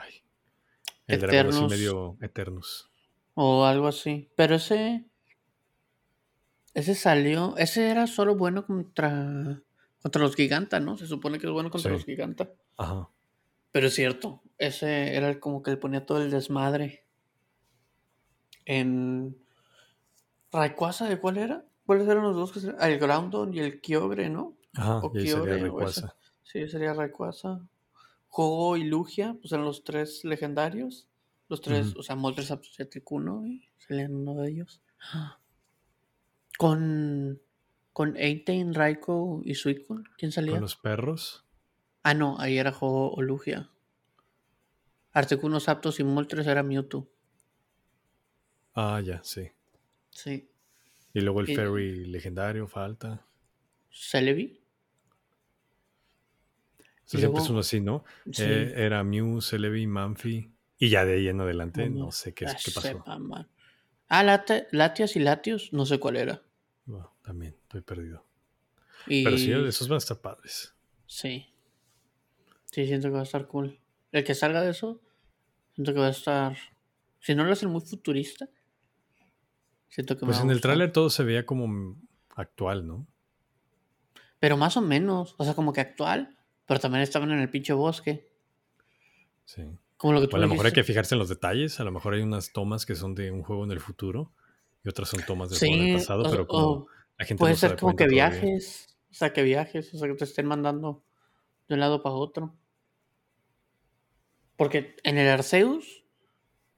[1.07, 2.91] el dragón así medio Eternus.
[3.33, 4.29] O algo así.
[4.35, 5.05] Pero ese.
[6.73, 7.55] Ese salió.
[7.57, 9.61] Ese era solo bueno contra.
[10.01, 10.97] Contra los gigantas, ¿no?
[10.97, 12.49] Se supone que es bueno contra los gigantas.
[12.77, 13.09] Ajá.
[13.71, 14.43] Pero es cierto.
[14.57, 17.05] Ese era como que le ponía todo el desmadre.
[18.65, 19.35] En.
[20.51, 21.65] ¿Rayquaza de cuál era?
[21.85, 22.73] ¿Cuáles eran los dos que se...
[22.79, 24.55] El Groundon y el Kyogre, ¿no?
[24.75, 25.69] Ajá, o Kyogre,
[26.53, 27.67] Sí, sería Rayquaza.
[28.29, 31.07] Juego y Lugia, pues eran los tres legendarios.
[31.49, 34.81] Los tres, o sea, Moltres, y Articuno, y salían uno de ellos.
[36.57, 37.41] Con.
[37.91, 40.53] Con Eighteen, Raikou y Suicune, ¿quién salía?
[40.53, 41.45] Con los perros.
[42.01, 43.69] Ah, no, ahí era Juego o Lugia.
[45.11, 47.07] Articuno, Zapdos y Moltres era Mewtwo.
[48.73, 49.51] Ah, ya, sí.
[50.09, 50.49] Sí.
[51.13, 53.27] Y luego el Fairy legendario falta.
[53.91, 54.62] Celebi.
[57.17, 58.03] Siempre es uno así, ¿no?
[58.37, 60.51] Eh, era Mew, Celebi, Manfi.
[60.77, 63.03] Y ya de ahí en adelante no, sé qué, qué pasó.
[64.09, 66.41] ah, Latias y Latios, no sé cuál era.
[67.21, 68.25] también, estoy perdido.
[69.05, 70.73] Pero sí, esos van a estar padres.
[71.05, 71.53] Sí.
[72.65, 73.79] Sí, siento que va a estar cool.
[74.11, 75.01] El que salga de eso,
[75.73, 76.57] siento que va a estar.
[77.19, 78.49] Si no lo hacen muy futurista,
[79.89, 81.97] siento que Pues en el tráiler todo se veía como
[82.35, 83.07] actual, ¿no?
[84.39, 85.35] Pero más o menos.
[85.37, 86.37] O sea, como que actual.
[86.65, 88.29] Pero también estaban en el pinche bosque.
[89.45, 89.63] Sí.
[89.97, 91.79] Como lo que tú a lo mejor hay que fijarse en los detalles.
[91.79, 94.33] A lo mejor hay unas tomas que son de un juego en el futuro
[94.83, 97.77] y otras son tomas del juego en el pasado, pero como la gente Puede ser
[97.77, 98.97] como que viajes.
[99.11, 99.93] O sea, que viajes.
[99.93, 101.03] O sea, que te estén mandando
[101.67, 102.55] de un lado para otro.
[104.57, 106.03] Porque en el Arceus.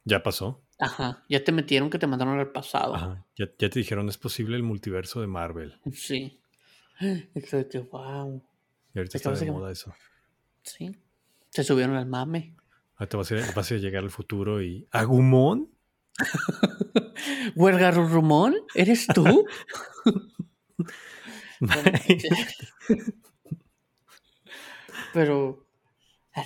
[0.04, 0.62] Ya pasó.
[0.78, 1.24] Ajá.
[1.30, 2.96] Ya te metieron que te mandaron al pasado.
[2.96, 3.26] Ajá.
[3.36, 5.80] Ya, ya te dijeron, es posible el multiverso de Marvel.
[5.94, 6.42] Sí.
[7.00, 8.44] Exacto, wow.
[8.96, 9.94] Y ahorita está de moda eso.
[10.64, 10.98] Sí.
[11.50, 12.56] Se subieron al mame.
[12.96, 14.88] Ahorita vas a, vas a llegar al futuro y.
[14.90, 15.70] ¿Agumón?
[17.56, 18.56] ¿Huergarurumón?
[18.74, 19.46] ¿Eres tú?
[25.14, 25.68] Pero.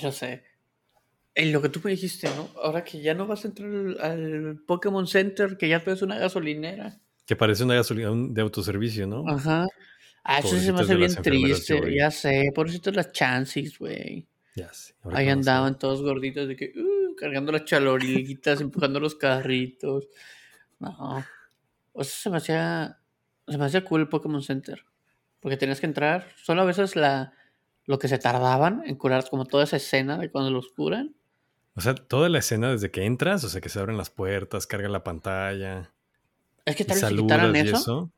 [0.01, 0.43] No sé.
[1.35, 2.49] En lo que tú me dijiste, ¿no?
[2.63, 3.69] Ahora que ya no vas a entrar
[4.01, 6.99] al, Pokémon Center, que ya es una gasolinera.
[7.27, 9.29] Que parece una gasolina de autoservicio, ¿no?
[9.29, 9.67] Ajá.
[10.23, 12.51] Ah, eso se me hace bien triste, ya sé.
[12.53, 14.27] Por eso las chances, güey.
[14.55, 14.93] Ya sí.
[15.11, 20.07] Ahí andaban todos gorditos de que, uh, cargando las chaloritas, empujando los carritos.
[20.79, 21.25] No.
[21.93, 22.99] O sea, se me hacía,
[23.47, 24.85] se me hacía cool el Pokémon Center.
[25.39, 27.33] Porque tenías que entrar, solo a veces la,
[27.85, 31.15] lo que se tardaban en curar, como toda esa escena de cuando los curan.
[31.75, 34.67] O sea, toda la escena desde que entras, o sea, que se abren las puertas,
[34.67, 35.93] cargan la pantalla.
[36.65, 37.77] Es que tal vez quitaran eso?
[37.77, 38.11] eso.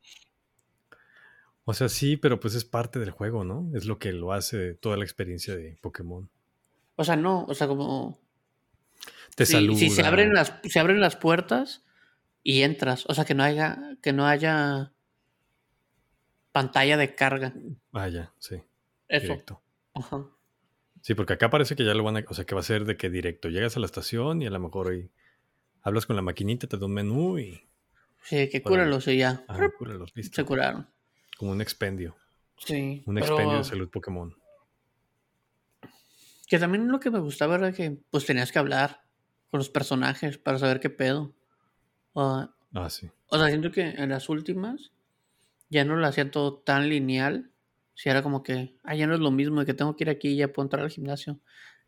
[1.66, 3.70] O sea, sí, pero pues es parte del juego, ¿no?
[3.76, 6.30] Es lo que lo hace toda la experiencia de Pokémon.
[6.96, 8.20] O sea, no, o sea, como.
[9.36, 11.84] Te si, Si se abren, las, se abren las puertas
[12.44, 13.06] y entras.
[13.08, 14.92] O sea, que no haya, que no haya
[16.52, 17.54] pantalla de carga.
[17.92, 18.62] Vaya, sí.
[19.08, 19.24] Eso.
[19.24, 19.62] Directo.
[19.94, 20.26] Ajá.
[21.02, 22.26] Sí, porque acá parece que ya lo van a.
[22.28, 23.50] O sea, que va a ser de que directo.
[23.50, 25.12] Llegas a la estación y a lo mejor hoy
[25.82, 27.68] hablas con la maquinita, te da un menú y.
[28.24, 29.44] Sí, que cúralos y ya.
[29.48, 30.36] Ajá, cúralos, listo.
[30.36, 30.88] Se curaron.
[31.42, 32.16] Como un expendio.
[32.56, 33.02] Sí.
[33.08, 34.36] Un expendio de salud Pokémon.
[36.46, 39.02] Que también lo que me gustaba era que pues tenías que hablar
[39.50, 41.34] con los personajes para saber qué pedo.
[42.14, 42.54] ah,
[42.92, 43.10] sí.
[43.26, 44.92] O sea, siento que en las últimas
[45.72, 47.50] ya no lo hacía todo tan lineal.
[47.96, 50.12] Si era como que, ah, ya no es lo mismo de que tengo que ir
[50.12, 51.40] aquí y ya puedo entrar al gimnasio.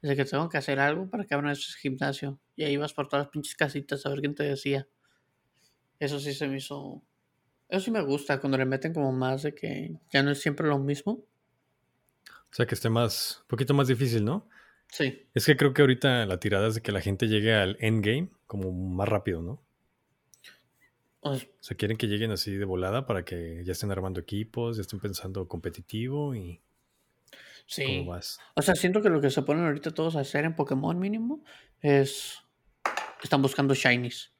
[0.01, 2.39] Desde que tengo que hacer algo para que abran ese gimnasio.
[2.55, 4.87] Y ahí vas por todas las pinches casitas a ver quién te decía.
[5.99, 7.03] Eso sí se me hizo
[7.73, 10.67] eso sí me gusta, cuando le meten como más de que ya no es siempre
[10.67, 11.25] lo mismo.
[12.23, 14.47] O sea, que esté más, un poquito más difícil, ¿no?
[14.89, 15.27] Sí.
[15.33, 18.29] Es que creo que ahorita la tirada es de que la gente llegue al endgame
[18.45, 19.63] como más rápido, ¿no?
[21.21, 24.81] O sea, quieren que lleguen así de volada para que ya estén armando equipos, ya
[24.81, 26.61] estén pensando competitivo y...
[27.65, 27.85] Sí.
[27.85, 28.39] ¿Cómo vas?
[28.53, 31.43] O sea, siento que lo que se ponen ahorita todos a hacer en Pokémon mínimo
[31.81, 32.37] es...
[33.23, 34.31] Están buscando shinies.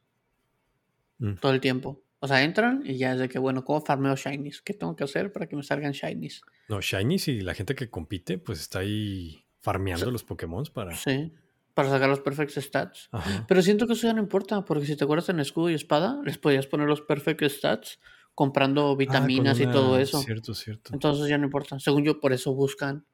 [1.18, 1.36] Mm.
[1.36, 2.03] Todo el tiempo.
[2.24, 4.62] O sea, entran y ya es de que, bueno, ¿cómo farmeo shinies?
[4.62, 6.42] ¿Qué tengo que hacer para que me salgan shinies?
[6.70, 10.96] No, shinies y la gente que compite, pues está ahí farmeando los Pokémon para...
[10.96, 11.34] Sí,
[11.74, 13.10] para sacar los perfect stats.
[13.46, 16.22] Pero siento que eso ya no importa, porque si te acuerdas en escudo y espada,
[16.24, 18.00] les podías poner los perfect stats
[18.34, 20.22] comprando ah, vitaminas y todo eso.
[20.22, 20.94] Cierto, cierto.
[20.94, 21.78] Entonces ya no importa.
[21.82, 23.06] Según yo, por eso buscan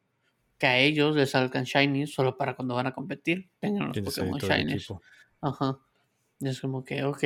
[0.60, 4.40] que a ellos les salgan shinies solo para cuando van a competir tengan los Pokémon
[4.40, 4.88] shinies.
[5.42, 5.80] Ajá.
[6.40, 7.24] Y es como que, ok.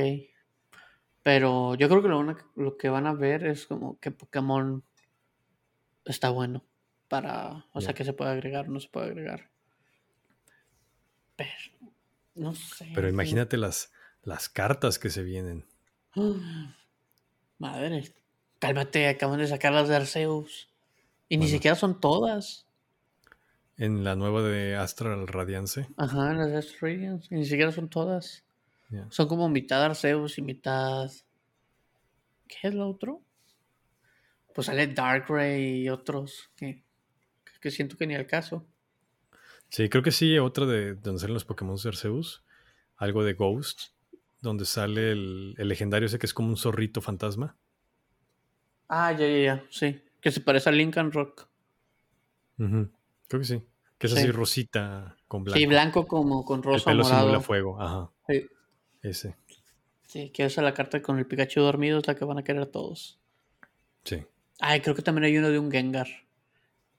[1.23, 4.83] Pero yo creo que lo, lo que van a ver es como que Pokémon
[6.05, 6.63] está bueno
[7.07, 9.49] para, o sea, que se puede agregar o no se puede agregar.
[11.35, 11.93] Pero,
[12.35, 12.91] no sé.
[12.93, 13.91] Pero imagínate las,
[14.23, 15.65] las cartas que se vienen.
[17.57, 18.13] Madre,
[18.59, 20.69] cálmate, acaban de sacar las de Arceus.
[21.29, 22.67] Y ni siquiera son todas.
[23.77, 25.87] En la nueva de Astral Radiance.
[25.97, 27.33] Ajá, las de Astral Radiance.
[27.33, 28.42] Ni siquiera son todas.
[29.09, 31.11] Son como mitad Arceus y mitad.
[32.47, 33.21] ¿Qué es lo otro?
[34.53, 36.83] Pues sale Darkrai y otros que,
[37.59, 38.67] que siento que ni al caso.
[39.69, 42.43] Sí, creo que sí, otra de donde salen los Pokémon de Arceus.
[42.95, 43.93] Algo de Ghost,
[44.39, 47.57] donde sale el, legendario ese que es como un zorrito fantasma.
[48.87, 49.99] Ah, ya, ya, ya, sí.
[50.21, 51.47] Que se parece a Lincoln Rock.
[52.57, 52.91] Creo
[53.29, 53.63] que sí.
[53.97, 55.57] Que es así rosita con blanco.
[55.57, 57.41] Sí, blanco como con rosa el pelo morado.
[57.41, 58.11] fuego, ajá.
[58.27, 58.45] Sí.
[59.03, 59.35] Ese.
[60.07, 62.65] Sí, que esa la carta con el Pikachu dormido es la que van a querer
[62.67, 63.19] todos.
[64.03, 64.23] Sí.
[64.59, 66.07] Ay, creo que también hay uno de un Gengar.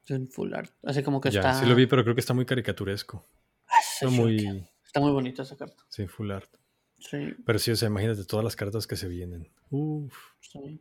[0.06, 0.72] De un full art.
[0.82, 1.54] Así como que ya, está.
[1.54, 3.26] Sí, lo vi, pero creo que está muy caricaturesco.
[3.68, 4.66] Ah, está muy.
[4.84, 5.82] Está muy bonita esa carta.
[5.88, 6.50] Sí, full art.
[6.98, 7.34] Sí.
[7.44, 9.50] Pero sí, o sea, imagínate todas las cartas que se vienen.
[9.70, 10.14] Uf.
[10.40, 10.80] Sí.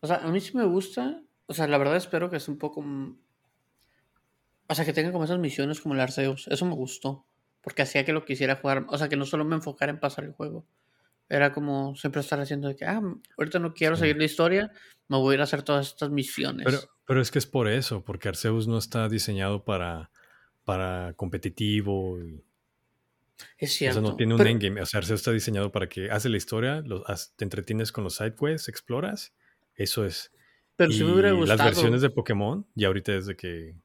[0.00, 1.22] O sea, a mí sí me gusta.
[1.46, 2.80] O sea, la verdad espero que sea un poco.
[4.68, 6.48] O sea, que tenga como esas misiones como el Arceus.
[6.48, 7.26] Eso me gustó.
[7.60, 8.86] Porque hacía que lo quisiera jugar.
[8.88, 10.66] O sea, que no solo me enfocara en pasar el juego.
[11.28, 13.00] Era como siempre estar haciendo de que, ah,
[13.38, 14.72] ahorita no quiero seguir la historia,
[15.08, 16.64] me voy a ir a hacer todas estas misiones.
[16.64, 20.10] Pero, pero es que es por eso, porque Arceus no está diseñado para,
[20.64, 22.18] para competitivo.
[23.58, 24.00] es cierto.
[24.00, 24.80] O sea, no tiene un endgame.
[24.80, 26.82] O sea, Arceus está diseñado para que haces la historia,
[27.36, 29.32] te entretienes con los side quests, exploras.
[29.74, 30.32] Eso es.
[30.76, 31.58] Pero si me hubiera gustado.
[31.58, 33.76] Las versiones de Pokémon, y ahorita desde que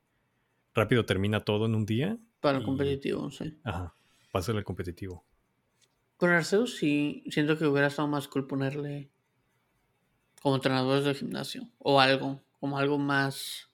[0.73, 2.17] rápido termina todo en un día.
[2.45, 3.57] Para el competitivo, sí.
[3.63, 3.91] Ajá,
[4.31, 5.25] pasa el competitivo.
[6.17, 9.09] Con Arceus sí siento que hubiera estado más cool ponerle
[10.43, 13.67] como entrenadores de gimnasio o algo, como algo más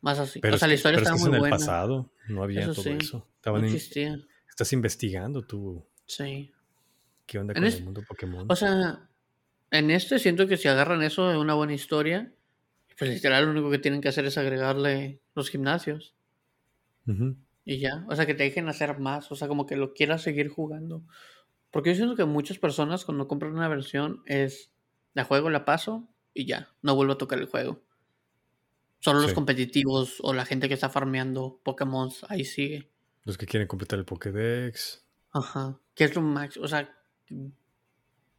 [0.00, 0.40] más así.
[0.40, 1.46] Pero o sea, la historia estaba muy en buena.
[1.46, 3.28] el pasado no había todo eso.
[3.46, 4.18] no existía.
[4.48, 5.86] Estás investigando tú.
[6.06, 6.50] Sí.
[7.24, 8.46] ¿Qué onda con el mundo Pokémon?
[8.50, 9.08] O sea,
[9.70, 12.32] en este siento que si agarran eso de una buena historia,
[12.98, 16.16] pues literal lo único que tienen que hacer es agregarle los gimnasios.
[17.64, 20.22] Y ya, o sea, que te dejen hacer más, o sea, como que lo quieras
[20.22, 21.04] seguir jugando.
[21.70, 24.72] Porque yo siento que muchas personas cuando compran una versión es,
[25.14, 27.82] la juego, la paso y ya, no vuelvo a tocar el juego.
[29.00, 32.90] Solo los competitivos o la gente que está farmeando Pokémon, ahí sigue.
[33.24, 35.06] Los que quieren completar el Pokédex.
[35.32, 35.78] Ajá.
[35.94, 36.58] ¿Qué es lo max?
[36.58, 36.94] O sea,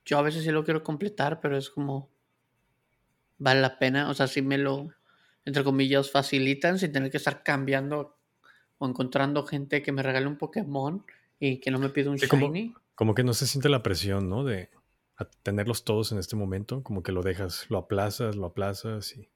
[0.05, 2.11] yo a veces sí lo quiero completar, pero es como.
[3.39, 4.09] Vale la pena.
[4.09, 4.89] O sea, si me lo,
[5.45, 8.19] entre comillas, facilitan sin tener que estar cambiando
[8.81, 11.05] o encontrando gente que me regale un Pokémon
[11.39, 12.73] y que no me pida un Shiny.
[12.95, 14.43] Como, que no se siente la presión, ¿no?
[14.43, 14.71] De
[15.43, 16.81] tenerlos todos en este momento.
[16.81, 19.29] Como que lo dejas, lo aplazas, lo aplazas y.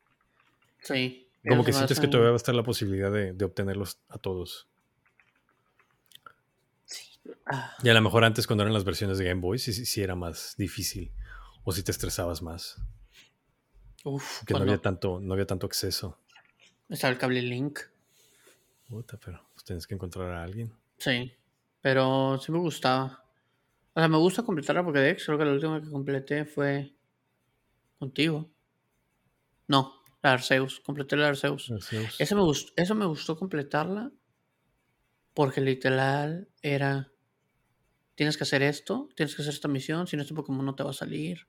[0.82, 1.28] Sí.
[1.48, 4.68] Como que sientes que todavía va a estar la posibilidad de, de obtenerlos a todos.
[7.46, 7.78] Ah.
[7.84, 10.56] Y a lo mejor antes cuando eran las versiones de Game Boy sí, era más
[10.58, 11.12] difícil.
[11.64, 12.82] O si te estresabas más.
[14.04, 16.18] Uf, que no había tanto, no había tanto acceso.
[16.90, 17.80] Estaba el cable Link.
[18.88, 20.72] Puta, pero pues tienes que encontrar a alguien.
[20.98, 21.32] Sí.
[21.82, 23.24] Pero sí me gustaba.
[23.94, 25.26] O sea, me gusta completar la Pokédex.
[25.26, 26.96] Creo que la última que completé fue
[27.98, 28.52] contigo.
[29.68, 30.80] No, la Arceus.
[30.82, 31.72] Completé la Arceus.
[32.20, 34.12] Eso, me gustó, eso me gustó completarla.
[35.34, 37.12] Porque literal era
[38.16, 40.84] tienes que hacer esto, tienes que hacer esta misión, si no este Pokémon no te
[40.84, 41.48] va a salir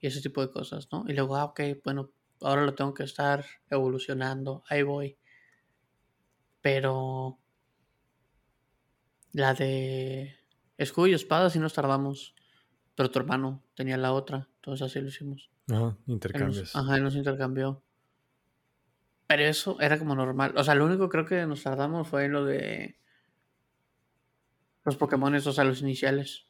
[0.00, 1.04] y ese tipo de cosas, ¿no?
[1.08, 5.16] Y luego, ah, ok, bueno, ahora lo tengo que estar evolucionando, ahí voy.
[6.60, 7.38] Pero
[9.32, 10.36] la de
[10.76, 12.34] escudo y espada sí nos tardamos,
[12.94, 15.50] pero tu hermano tenía la otra, entonces así lo hicimos.
[15.70, 16.74] Ajá, intercambios.
[16.74, 17.82] ajá, él nos intercambió.
[19.26, 20.54] Pero eso era como normal.
[20.56, 22.96] O sea, lo único creo que nos tardamos fue lo de
[24.84, 26.46] los Pokémon, o sea, los iniciales.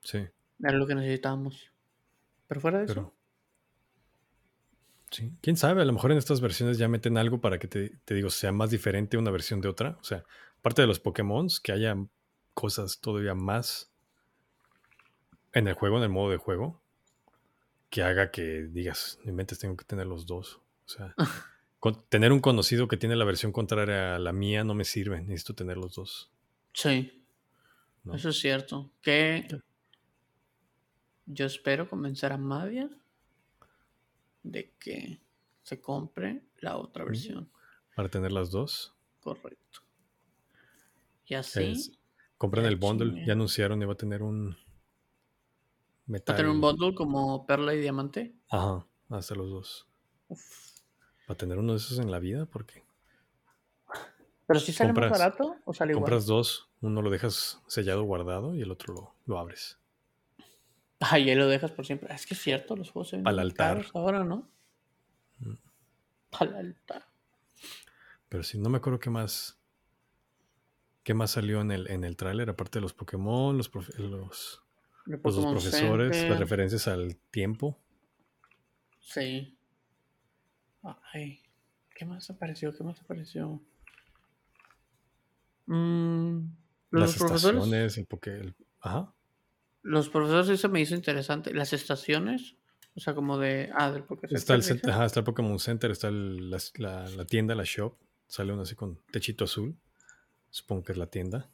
[0.00, 0.18] Sí.
[0.60, 1.72] Era lo que necesitábamos.
[2.46, 3.12] Pero fuera de eso.
[5.12, 5.30] Sí.
[5.42, 8.14] Quién sabe, a lo mejor en estas versiones ya meten algo para que te, te,
[8.14, 9.98] digo, sea más diferente una versión de otra.
[10.00, 10.24] O sea,
[10.58, 11.96] aparte de los Pokémon, que haya
[12.54, 13.92] cosas todavía más
[15.52, 16.80] en el juego, en el modo de juego,
[17.90, 20.60] que haga que digas, mi mente tengo que tener los dos.
[20.86, 21.14] O sea,
[22.08, 25.54] tener un conocido que tiene la versión contraria a la mía no me sirve, necesito
[25.54, 26.32] tener los dos.
[26.72, 27.22] Sí.
[28.12, 28.90] Eso es cierto.
[29.02, 29.46] Que
[31.26, 32.88] yo espero convencer a Madia
[34.42, 35.20] de que
[35.62, 37.50] se compre la otra versión.
[37.94, 38.94] Para tener las dos.
[39.20, 39.80] Correcto.
[41.26, 41.98] Y así.
[42.38, 43.24] compran el bundle.
[43.24, 44.56] Ya anunciaron iba a tener un
[46.06, 46.34] metal.
[46.34, 48.34] ¿Va a tener un bundle como perla y diamante?
[48.48, 49.86] Ajá, hasta los dos.
[50.30, 52.84] Va a tener uno de esos en la vida porque.
[54.46, 56.02] ¿Pero si sale más barato o sale igual?
[56.02, 59.78] Compras dos, uno lo dejas sellado, guardado y el otro lo, abres.
[61.04, 62.14] Ah, y ahí lo dejas por siempre.
[62.14, 63.84] Es que es cierto, los juegos se ven Al altar.
[63.92, 64.48] ahora, ¿no?
[65.40, 65.54] Mm.
[66.38, 67.06] Al altar.
[68.28, 69.58] Pero sí, no me acuerdo qué más.
[71.02, 72.48] ¿Qué más salió en el, en el tráiler?
[72.48, 74.62] Aparte de los Pokémon, los, los,
[75.06, 77.76] los dos profesores, las referencias al tiempo.
[79.00, 79.58] Sí.
[81.12, 81.42] Ay,
[81.96, 82.72] ¿qué más apareció?
[82.72, 83.60] ¿Qué más apareció?
[85.66, 86.38] Mm,
[86.90, 87.96] los profesores.
[87.96, 89.12] el, Ajá.
[89.82, 91.52] Los profesores, eso me hizo interesante.
[91.52, 92.56] Las estaciones,
[92.94, 93.70] o sea, como de.
[93.74, 97.96] Ah, del Pokémon Está el, está el Pokémon Center, está la, la, tienda, la shop.
[98.26, 99.76] Sale uno así con techito azul.
[100.50, 101.50] Supongo que es la tienda.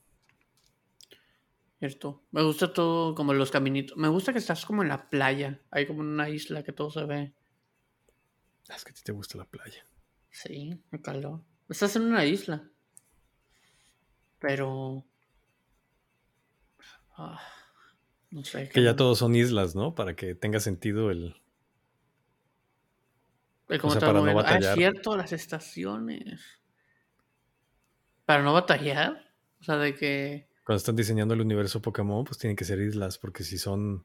[1.78, 2.24] Cierto.
[2.32, 3.96] Me gusta todo como los caminitos.
[3.96, 5.60] Me gusta que estás como en la playa.
[5.70, 7.32] Hay como una isla que todo se ve.
[8.68, 9.86] Ah, es que a ti te gusta la playa.
[10.30, 11.44] Sí, me caló.
[11.68, 12.68] Estás en una isla.
[14.40, 15.04] Pero.
[17.16, 17.40] Ah,
[18.30, 18.68] no sé.
[18.68, 19.94] Que ya todos son islas, ¿no?
[19.94, 21.34] Para que tenga sentido el.
[23.68, 24.64] el o sea, para no batallar.
[24.64, 26.40] Ah, es cierto, las estaciones.
[28.26, 29.32] Para no batallar.
[29.60, 30.48] O sea, de que.
[30.64, 34.04] Cuando están diseñando el universo Pokémon, pues tienen que ser islas, porque si son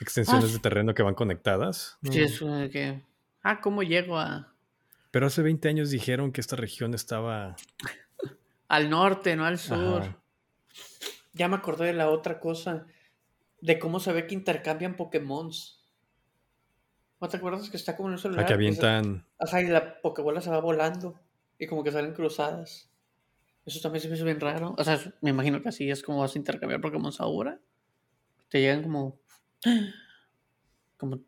[0.00, 1.98] extensiones ah, de terreno que van conectadas.
[2.02, 3.02] Sí, es de que.
[3.42, 4.52] Ah, ¿cómo llego a.?
[5.12, 7.54] Pero hace 20 años dijeron que esta región estaba
[8.68, 10.20] al norte, no al sur.
[11.32, 12.86] Ya me acordé de la otra cosa.
[13.66, 15.50] De cómo se ve que intercambian Pokémon.
[17.20, 18.44] ¿No te acuerdas que está como en un celular?
[18.44, 19.26] A que avientan.
[19.40, 21.18] Ajá, y la Pokébola se va volando.
[21.58, 22.92] Y como que salen cruzadas.
[23.64, 24.76] Eso también se me hizo bien raro.
[24.78, 27.60] O sea, me imagino que así es como vas a intercambiar Pokémon ahora.
[28.48, 29.18] Te llegan como.
[30.96, 31.24] Como.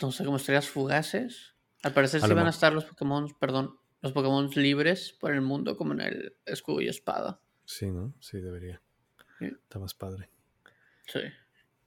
[0.00, 1.54] No sé, como estrellas fugaces.
[1.82, 5.76] Al parecer sí van a estar los Pokémon, perdón, los Pokémon libres por el mundo
[5.76, 7.42] como en el escudo y espada.
[7.66, 8.14] Sí, ¿no?
[8.18, 8.80] Sí, debería.
[9.40, 10.30] Está más padre.
[11.06, 11.20] Sí.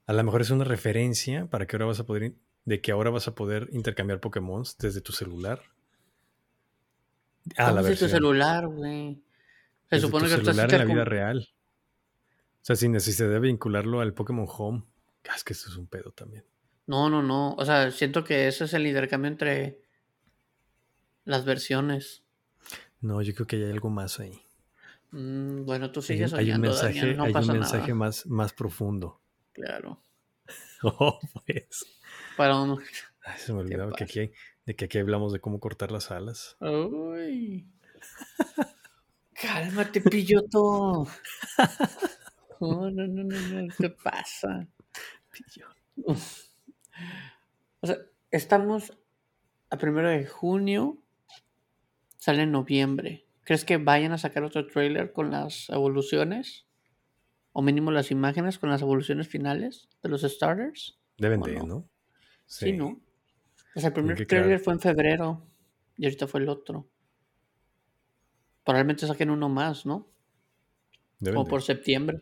[0.08, 2.36] A lo mejor es una referencia para que ahora vas a poder
[2.66, 5.62] de que ahora vas a poder intercambiar Pokémon desde tu celular.
[7.58, 9.22] Ah, la desde tu celular, güey.
[9.90, 11.48] Se supone que celular en la vida real.
[11.48, 14.84] O sea, sin necesidad de vincularlo al Pokémon Home.
[15.30, 16.44] Ah, es que eso es un pedo también.
[16.88, 17.54] No, no, no.
[17.54, 19.80] O sea, siento que ese es el intercambio entre
[21.24, 22.24] las versiones.
[23.02, 24.42] No, yo creo que hay algo más ahí.
[25.12, 29.22] Mm, bueno, tú sigues hay, un mensaje, hay un mensaje más, más profundo.
[29.56, 30.02] Claro.
[30.84, 31.86] oh, pues.
[32.36, 32.80] Para un...
[33.22, 34.32] Ay, se me olvidaba que aquí,
[34.66, 36.58] de que aquí hablamos de cómo cortar las alas.
[36.60, 37.66] Uy.
[39.34, 41.08] Cálmate, pilloto.
[42.62, 43.74] No, no, no, no, no.
[43.78, 44.68] ¿Qué pasa?
[45.32, 46.22] Pilloto.
[47.82, 47.98] O sea,
[48.32, 48.94] estamos
[49.70, 50.98] a primero de junio.
[52.18, 53.26] Sale en noviembre.
[53.44, 56.65] ¿Crees que vayan a sacar otro trailer con las evoluciones?
[57.58, 61.00] O mínimo las imágenes con las evoluciones finales de los starters.
[61.18, 61.88] Deben de, ¿no?
[62.46, 62.74] Sí.
[62.74, 63.02] ¿no?
[63.74, 65.42] O sea, el primer trailer fue en febrero
[65.96, 66.86] y ahorita fue el otro.
[68.66, 70.12] Probablemente saquen uno más, ¿no?
[71.34, 72.22] o por septiembre.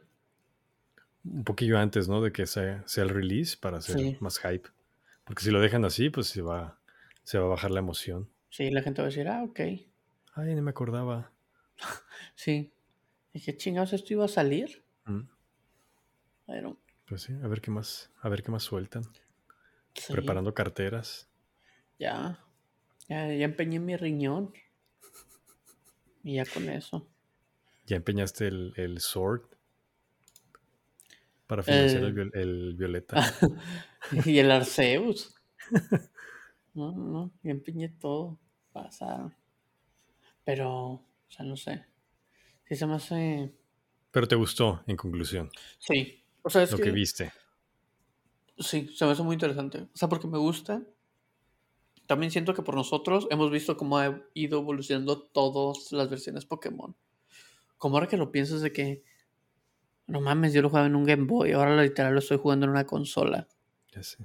[1.23, 2.21] Un poquillo antes, ¿no?
[2.21, 4.69] De que sea, sea el release para hacer más hype.
[5.23, 6.79] Porque si lo dejan así, pues se va,
[7.23, 8.29] se va a bajar la emoción.
[8.51, 9.59] Sí, la gente va a decir, ah, ok.
[10.35, 11.31] Ay, no me acordaba.
[12.35, 12.71] sí.
[13.33, 14.82] Dije, chingados, ¿esto iba a salir?
[17.05, 19.03] Pues sí, a ver qué más, a ver qué más sueltan.
[20.09, 21.29] Preparando carteras.
[21.99, 22.39] Ya.
[23.07, 23.33] ya.
[23.33, 24.53] Ya empeñé mi riñón.
[26.23, 27.07] Y ya con eso.
[27.85, 29.43] ¿Ya empeñaste el, el sword?
[31.47, 33.21] Para financiar el, el, violeta.
[34.25, 35.35] y el Arceus.
[36.73, 38.39] no, no, ya empeñé todo.
[38.71, 39.35] Pasaron.
[40.45, 41.85] Pero, o sea, no sé.
[42.67, 43.53] Si se me hace.
[44.13, 45.49] Pero te gustó, en conclusión.
[45.79, 46.23] Sí.
[46.43, 47.33] O sea, es Lo que viste.
[48.59, 49.79] Sí, se me hace muy interesante.
[49.79, 50.83] O sea, porque me gusta.
[52.05, 56.95] También siento que por nosotros hemos visto cómo ha ido evolucionando todas las versiones Pokémon.
[57.79, 59.03] Como ahora que lo piensas de que,
[60.05, 62.69] no mames, yo lo jugaba en un Game Boy, ahora literal lo estoy jugando en
[62.69, 63.47] una consola.
[63.93, 64.23] Ya sé.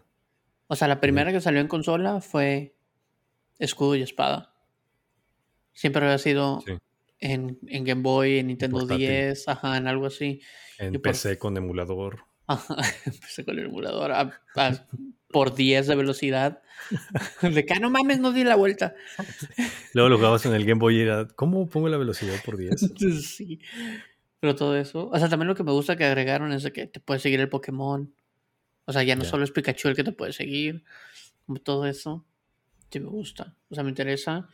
[0.67, 2.77] O sea, la primera que salió en consola fue
[3.59, 4.55] Escudo y Espada.
[5.73, 6.63] Siempre había sido
[7.21, 10.41] en, Game Boy, en Nintendo 10, ajá, en algo así.
[10.79, 12.25] En PC con emulador.
[13.07, 14.33] empecé con el emulador
[15.31, 16.63] por 10 de velocidad.
[17.43, 18.95] De que, ah, no mames, no di la vuelta.
[19.95, 22.93] Luego lo jugabas en el Game Boy y era, ¿cómo pongo la velocidad por 10?
[23.23, 23.61] sí.
[24.41, 25.09] Pero todo eso.
[25.09, 27.41] O sea, también lo que me gusta que agregaron es de que te puedes seguir
[27.41, 28.15] el Pokémon.
[28.85, 30.85] O sea, ya no solo es Pikachu el que te puede seguir.
[31.45, 32.25] Como todo eso.
[32.91, 33.57] Sí me gusta.
[33.69, 34.49] O sea, me interesa.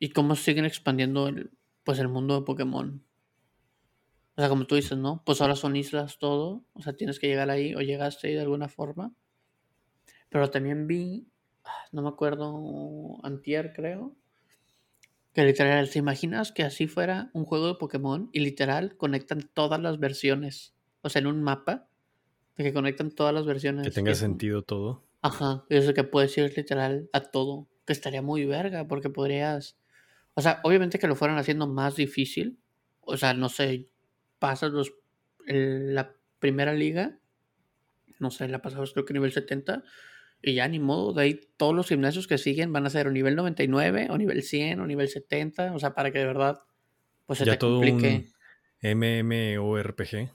[0.00, 1.52] Y cómo siguen expandiendo el,
[1.84, 3.04] pues el mundo de Pokémon.
[4.36, 5.22] O sea, como tú dices, ¿no?
[5.24, 6.64] Pues ahora son islas todo.
[6.72, 9.14] O sea, tienes que llegar ahí o llegaste ahí de alguna forma.
[10.30, 11.28] Pero también vi,
[11.64, 14.16] ah, no me acuerdo, antier creo,
[15.34, 19.80] que literal, ¿te imaginas que así fuera un juego de Pokémon y literal conectan todas
[19.80, 20.74] las versiones?
[21.02, 21.88] O sea, en un mapa,
[22.56, 23.84] de que conectan todas las versiones.
[23.84, 25.04] Que tenga sentido todo.
[25.22, 29.78] Ajá, eso que puedes ir literal a todo, que estaría muy verga, porque podrías...
[30.34, 32.58] O sea, obviamente que lo fueran haciendo más difícil.
[33.00, 33.88] O sea, no sé,
[34.38, 34.92] pasas los,
[35.46, 37.18] la primera liga,
[38.18, 39.82] no sé, la pasabas creo que nivel 70,
[40.42, 43.10] y ya ni modo, de ahí todos los gimnasios que siguen van a ser o
[43.10, 46.62] nivel 99, o nivel 100, o nivel 70, o sea, para que de verdad,
[47.26, 48.28] pues se ya te todo complique.
[48.82, 50.30] Un MMORPG.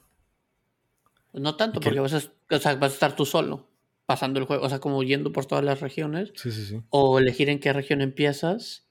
[1.34, 3.68] No tanto, porque vas a, vas a estar tú solo
[4.06, 6.32] pasando el juego, o sea, como yendo por todas las regiones.
[6.36, 6.82] Sí, sí, sí.
[6.90, 8.87] O elegir en qué región empiezas.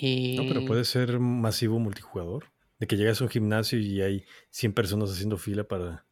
[0.00, 0.36] Y...
[0.36, 2.46] No, pero puede ser masivo multijugador.
[2.78, 6.06] De que llegas a un gimnasio y hay 100 personas haciendo fila para.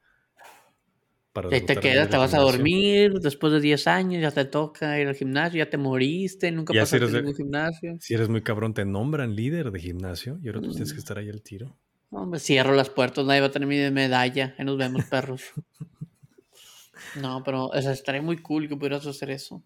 [1.33, 4.99] para te, te quedas, te vas a dormir, después de 10 años ya te toca
[4.99, 7.97] ir al gimnasio, ya te moriste, nunca pasaste si ningún gimnasio.
[8.01, 10.99] Si eres muy cabrón, te nombran líder de gimnasio y ahora tú tienes que mm.
[10.99, 11.79] estar ahí al tiro.
[12.11, 15.43] No, me cierro las puertas, nadie va a tener mi medalla, ahí nos vemos, perros.
[17.21, 19.63] no, pero o sea, estaría muy cool que pudieras hacer eso.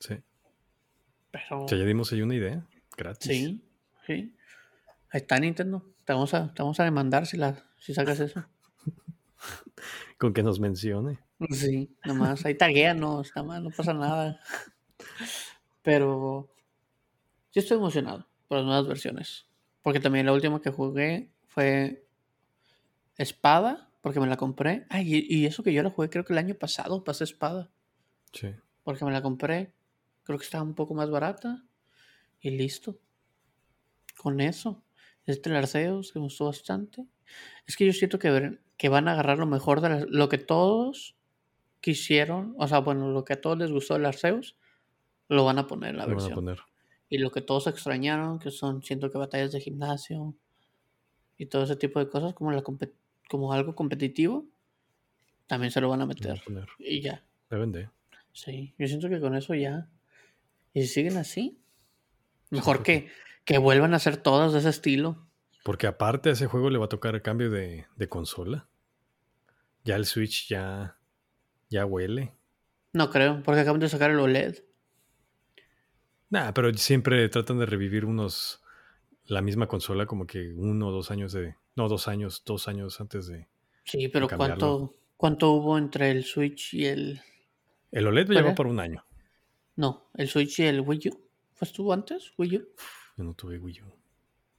[0.00, 0.16] Sí.
[1.30, 1.66] Pero.
[1.68, 2.66] ya dimos ahí una idea,
[2.98, 3.30] gratis.
[3.30, 3.64] Sí,
[4.06, 4.34] sí.
[5.10, 5.82] Ahí está Nintendo.
[6.04, 8.44] Te vamos a, te vamos a demandar si, la, si sacas eso.
[10.18, 11.18] Con que nos mencione.
[11.50, 12.44] Sí, nomás.
[12.44, 14.40] Ahí taguéanos, nada más, no pasa nada.
[15.82, 16.50] Pero
[17.52, 19.46] yo estoy emocionado por las nuevas versiones.
[19.82, 22.04] Porque también la última que jugué fue
[23.16, 24.86] Espada, porque me la compré.
[24.90, 27.70] Ay, y, eso que yo la jugué creo que el año pasado pasé Espada.
[28.32, 28.54] Sí.
[28.82, 29.72] Porque me la compré.
[30.24, 31.64] Creo que estaba un poco más barata.
[32.40, 32.98] Y listo.
[34.16, 34.82] Con eso
[35.32, 37.06] este Arceus, que me gustó bastante.
[37.66, 41.16] Es que yo siento que, que van a agarrar lo mejor de lo que todos
[41.80, 44.56] quisieron, o sea, bueno, lo que a todos les gustó del Arceus,
[45.28, 46.56] lo van a poner en la versión.
[47.10, 50.34] Y lo que todos extrañaron, que son, siento que batallas de gimnasio
[51.36, 52.62] y todo ese tipo de cosas, como, la
[53.28, 54.46] como algo competitivo,
[55.46, 56.42] también se lo van a meter.
[56.78, 57.22] y ya.
[57.50, 57.88] Deben de.
[58.32, 59.88] Sí, yo siento que con eso ya.
[60.72, 61.58] Y si siguen así,
[62.50, 63.10] Mejor que,
[63.44, 65.26] que vuelvan a ser todas de ese estilo.
[65.64, 68.68] Porque aparte a ese juego le va a tocar el cambio de, de consola.
[69.84, 70.98] Ya el Switch ya,
[71.68, 72.34] ya huele.
[72.92, 74.58] No creo, porque acaban de sacar el OLED.
[76.30, 78.62] Nah, pero siempre tratan de revivir unos
[79.24, 81.56] la misma consola como que uno o dos años de.
[81.76, 83.46] No, dos años, dos años antes de.
[83.84, 87.20] Sí, pero ¿cuánto, ¿cuánto hubo entre el Switch y el.
[87.90, 89.04] El OLED llevó por un año.
[89.76, 91.27] No, el Switch y el Wii U.
[91.58, 92.32] ¿Fue estuvo antes?
[92.38, 92.68] ¿Wii U?
[93.16, 93.92] Yo no tuve Wii U.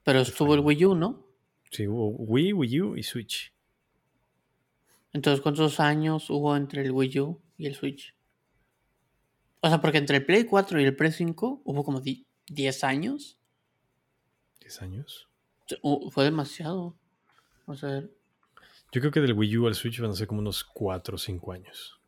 [0.04, 1.26] Pero estuvo el Wii U, ¿no?
[1.70, 3.54] Sí, hubo Wii, Wii U y Switch.
[5.14, 8.14] Entonces, ¿cuántos años hubo entre el Wii U y el Switch?
[9.62, 13.38] O sea, porque entre el Play 4 y el Play 5 hubo como 10 años.
[14.60, 15.28] ¿10 años?
[16.10, 16.94] Fue demasiado.
[17.64, 18.02] O sea.
[18.92, 21.18] Yo creo que del Wii U al Switch van a ser como unos 4 o
[21.18, 21.98] 5 años.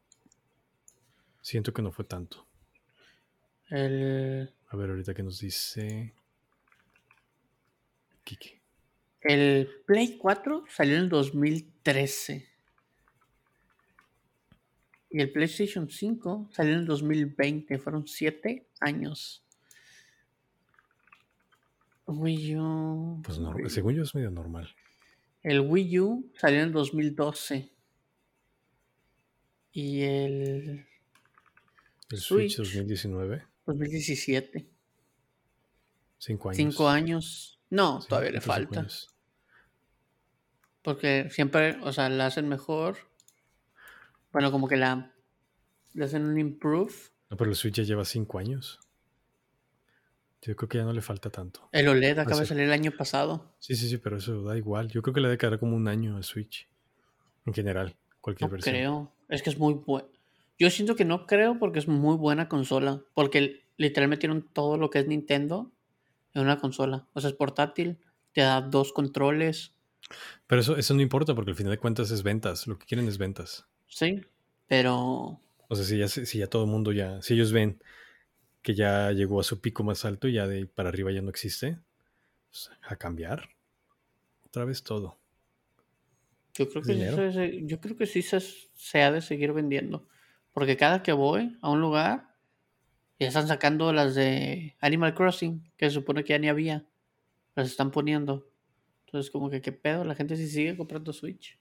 [1.41, 2.47] Siento que no fue tanto.
[3.73, 4.55] El...
[4.69, 6.13] A ver, ahorita que nos dice.
[8.23, 8.61] Kiki.
[9.23, 12.49] El Play 4 salió en el 2013.
[15.09, 17.79] Y el PlayStation 5 salió en el 2020.
[17.79, 19.43] Fueron 7 años.
[22.07, 23.23] Wii U.
[23.25, 24.69] Pues no, según yo es medio normal.
[25.43, 27.73] El Wii U salió en el 2012.
[29.73, 30.87] Y el.
[32.11, 33.52] El Switch, 2019.
[33.67, 34.69] 2017.
[36.19, 36.57] Cinco años.
[36.57, 37.61] Cinco años.
[37.71, 38.87] No, todavía le falta.
[40.83, 42.97] Porque siempre, o sea, la hacen mejor.
[44.33, 45.13] Bueno, como que la.
[45.95, 46.93] Le hacen un improve.
[47.31, 48.81] No, pero el Switch ya lleva cinco años.
[50.43, 51.69] Yo creo que ya no le falta tanto.
[51.71, 53.55] El OLED acaba de salir el año pasado.
[53.61, 54.89] Sí, sí, sí, pero eso da igual.
[54.89, 56.69] Yo creo que le debe quedar como un año al Switch.
[57.47, 58.75] En general, cualquier no versión.
[58.75, 59.13] creo.
[59.29, 60.09] Es que es muy bueno.
[60.63, 63.03] Yo siento que no creo porque es muy buena consola.
[63.15, 65.73] Porque literalmente tienen todo lo que es Nintendo
[66.35, 67.09] en una consola.
[67.15, 67.99] O sea, es portátil,
[68.31, 69.75] te da dos controles.
[70.47, 72.69] Pero eso, eso no importa porque al final de cuentas es ventas.
[72.69, 73.67] Lo que quieren es ventas.
[73.89, 74.21] Sí,
[74.69, 75.41] pero...
[75.67, 77.21] O sea, si ya, si ya todo el mundo ya...
[77.23, 77.83] Si ellos ven
[78.63, 81.31] que ya llegó a su pico más alto y ya de para arriba ya no
[81.31, 81.81] existe,
[82.51, 83.49] pues, a cambiar.
[84.47, 85.19] Otra vez todo.
[86.55, 90.07] Yo creo que, sí, yo creo que sí se, se ha de seguir vendiendo.
[90.53, 92.35] Porque cada que voy a un lugar,
[93.19, 96.85] ya están sacando las de Animal Crossing, que se supone que ya ni había.
[97.55, 98.49] Las están poniendo.
[99.07, 101.59] Entonces, como que qué pedo, la gente sí sigue comprando Switch.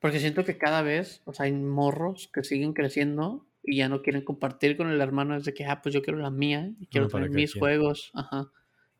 [0.00, 4.02] Porque siento que cada vez, o sea, hay morros que siguen creciendo y ya no
[4.02, 7.08] quieren compartir con el hermano desde que, ah, pues yo quiero la mía y quiero
[7.08, 8.10] tener mis juegos.
[8.14, 8.50] Ajá.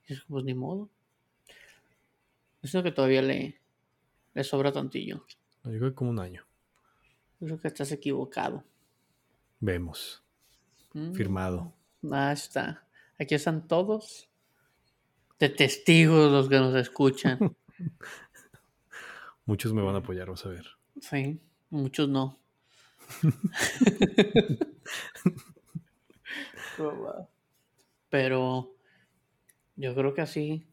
[0.08, 0.88] Y es pues ni modo.
[2.62, 3.60] Siento que todavía le,
[4.32, 5.26] le sobra tantillo.
[5.64, 6.44] Yo creo que como un año.
[7.44, 8.64] Yo creo que estás equivocado.
[9.60, 10.24] Vemos.
[10.94, 11.12] Mm.
[11.12, 11.74] Firmado.
[12.10, 12.88] Ahí está.
[13.20, 14.30] Aquí están todos
[15.38, 17.54] de testigos los que nos escuchan.
[19.44, 20.64] muchos me van a apoyar, vamos a ver.
[20.98, 21.38] Sí,
[21.68, 22.38] muchos no.
[28.08, 28.74] Pero
[29.76, 30.66] yo creo que así,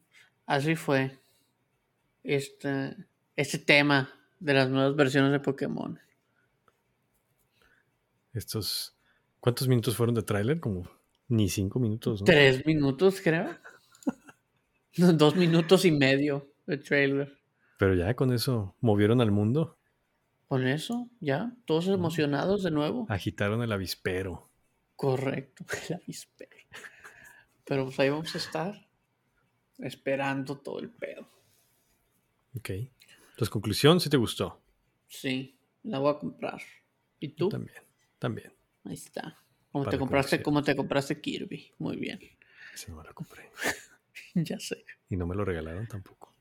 [0.46, 1.18] así fue
[2.24, 2.96] este,
[3.36, 4.08] este tema
[4.40, 6.00] de las nuevas versiones de Pokémon.
[8.32, 8.96] Estos,
[9.40, 10.60] ¿cuántos minutos fueron de tráiler?
[10.60, 10.88] Como
[11.28, 13.56] ni cinco minutos, Tres minutos, creo.
[14.96, 17.38] Dos minutos y medio de trailer.
[17.78, 19.78] Pero ya con eso movieron al mundo.
[20.48, 23.06] Con eso, ya, todos emocionados de nuevo.
[23.08, 24.50] Agitaron el avispero.
[24.96, 26.56] Correcto, el avispero.
[27.64, 28.86] Pero pues ahí vamos a estar
[29.78, 31.26] esperando todo el pedo.
[32.54, 32.70] Ok.
[32.70, 34.60] Entonces, conclusión, si te gustó.
[35.08, 36.60] Sí, la voy a comprar.
[37.18, 37.48] ¿Y tú?
[37.48, 37.82] también,
[38.22, 38.52] también.
[38.84, 39.36] Ahí está.
[39.72, 41.72] ¿Cómo te compraste, cómo te compraste Kirby?
[41.78, 42.20] Muy bien.
[42.72, 43.50] Sí, no me lo compré.
[44.34, 44.84] ya sé.
[45.10, 46.32] Y no me lo regalaron tampoco.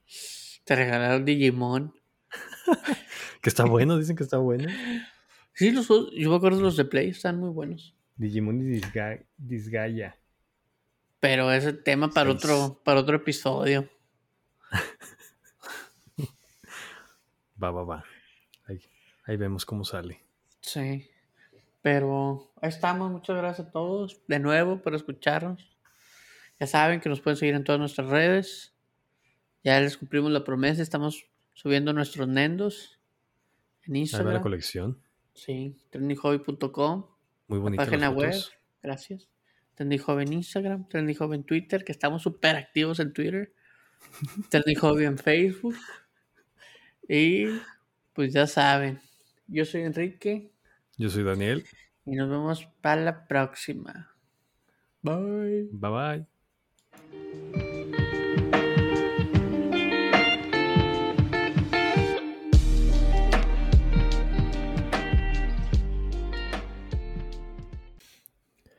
[0.63, 1.95] Te regalaron Digimon.
[3.41, 4.69] que está bueno, dicen que está bueno.
[5.53, 7.95] Sí, los, yo me acuerdo los de Play, están muy buenos.
[8.15, 8.79] Digimon y
[9.37, 10.15] Disgaea.
[11.19, 13.89] Pero ese tema para otro, para otro episodio.
[17.61, 18.05] va, va, va.
[18.67, 18.79] Ahí,
[19.25, 20.21] ahí vemos cómo sale.
[20.61, 21.10] Sí.
[21.81, 23.11] Pero ahí estamos.
[23.11, 25.77] Muchas gracias a todos de nuevo por escucharnos.
[26.59, 28.75] Ya saben que nos pueden seguir en todas nuestras redes.
[29.63, 30.81] Ya les cumplimos la promesa.
[30.81, 32.99] Estamos subiendo nuestros nendos
[33.83, 34.33] en Instagram.
[34.33, 35.01] la colección.
[35.33, 37.05] Sí, trendinghobby.com.
[37.47, 37.85] Muy bonita.
[37.85, 38.35] Página web.
[38.81, 39.29] Gracias.
[39.75, 43.53] Trending en Instagram, Trending en Twitter, que estamos súper activos en Twitter.
[44.49, 45.75] Trending en Facebook.
[47.07, 47.45] Y
[48.13, 49.01] pues ya saben,
[49.47, 50.50] yo soy Enrique.
[51.01, 51.65] Yo soy Daniel.
[52.05, 54.11] Y nos vemos para la próxima.
[55.01, 55.67] Bye.
[55.71, 56.27] Bye
[57.11, 57.70] bye.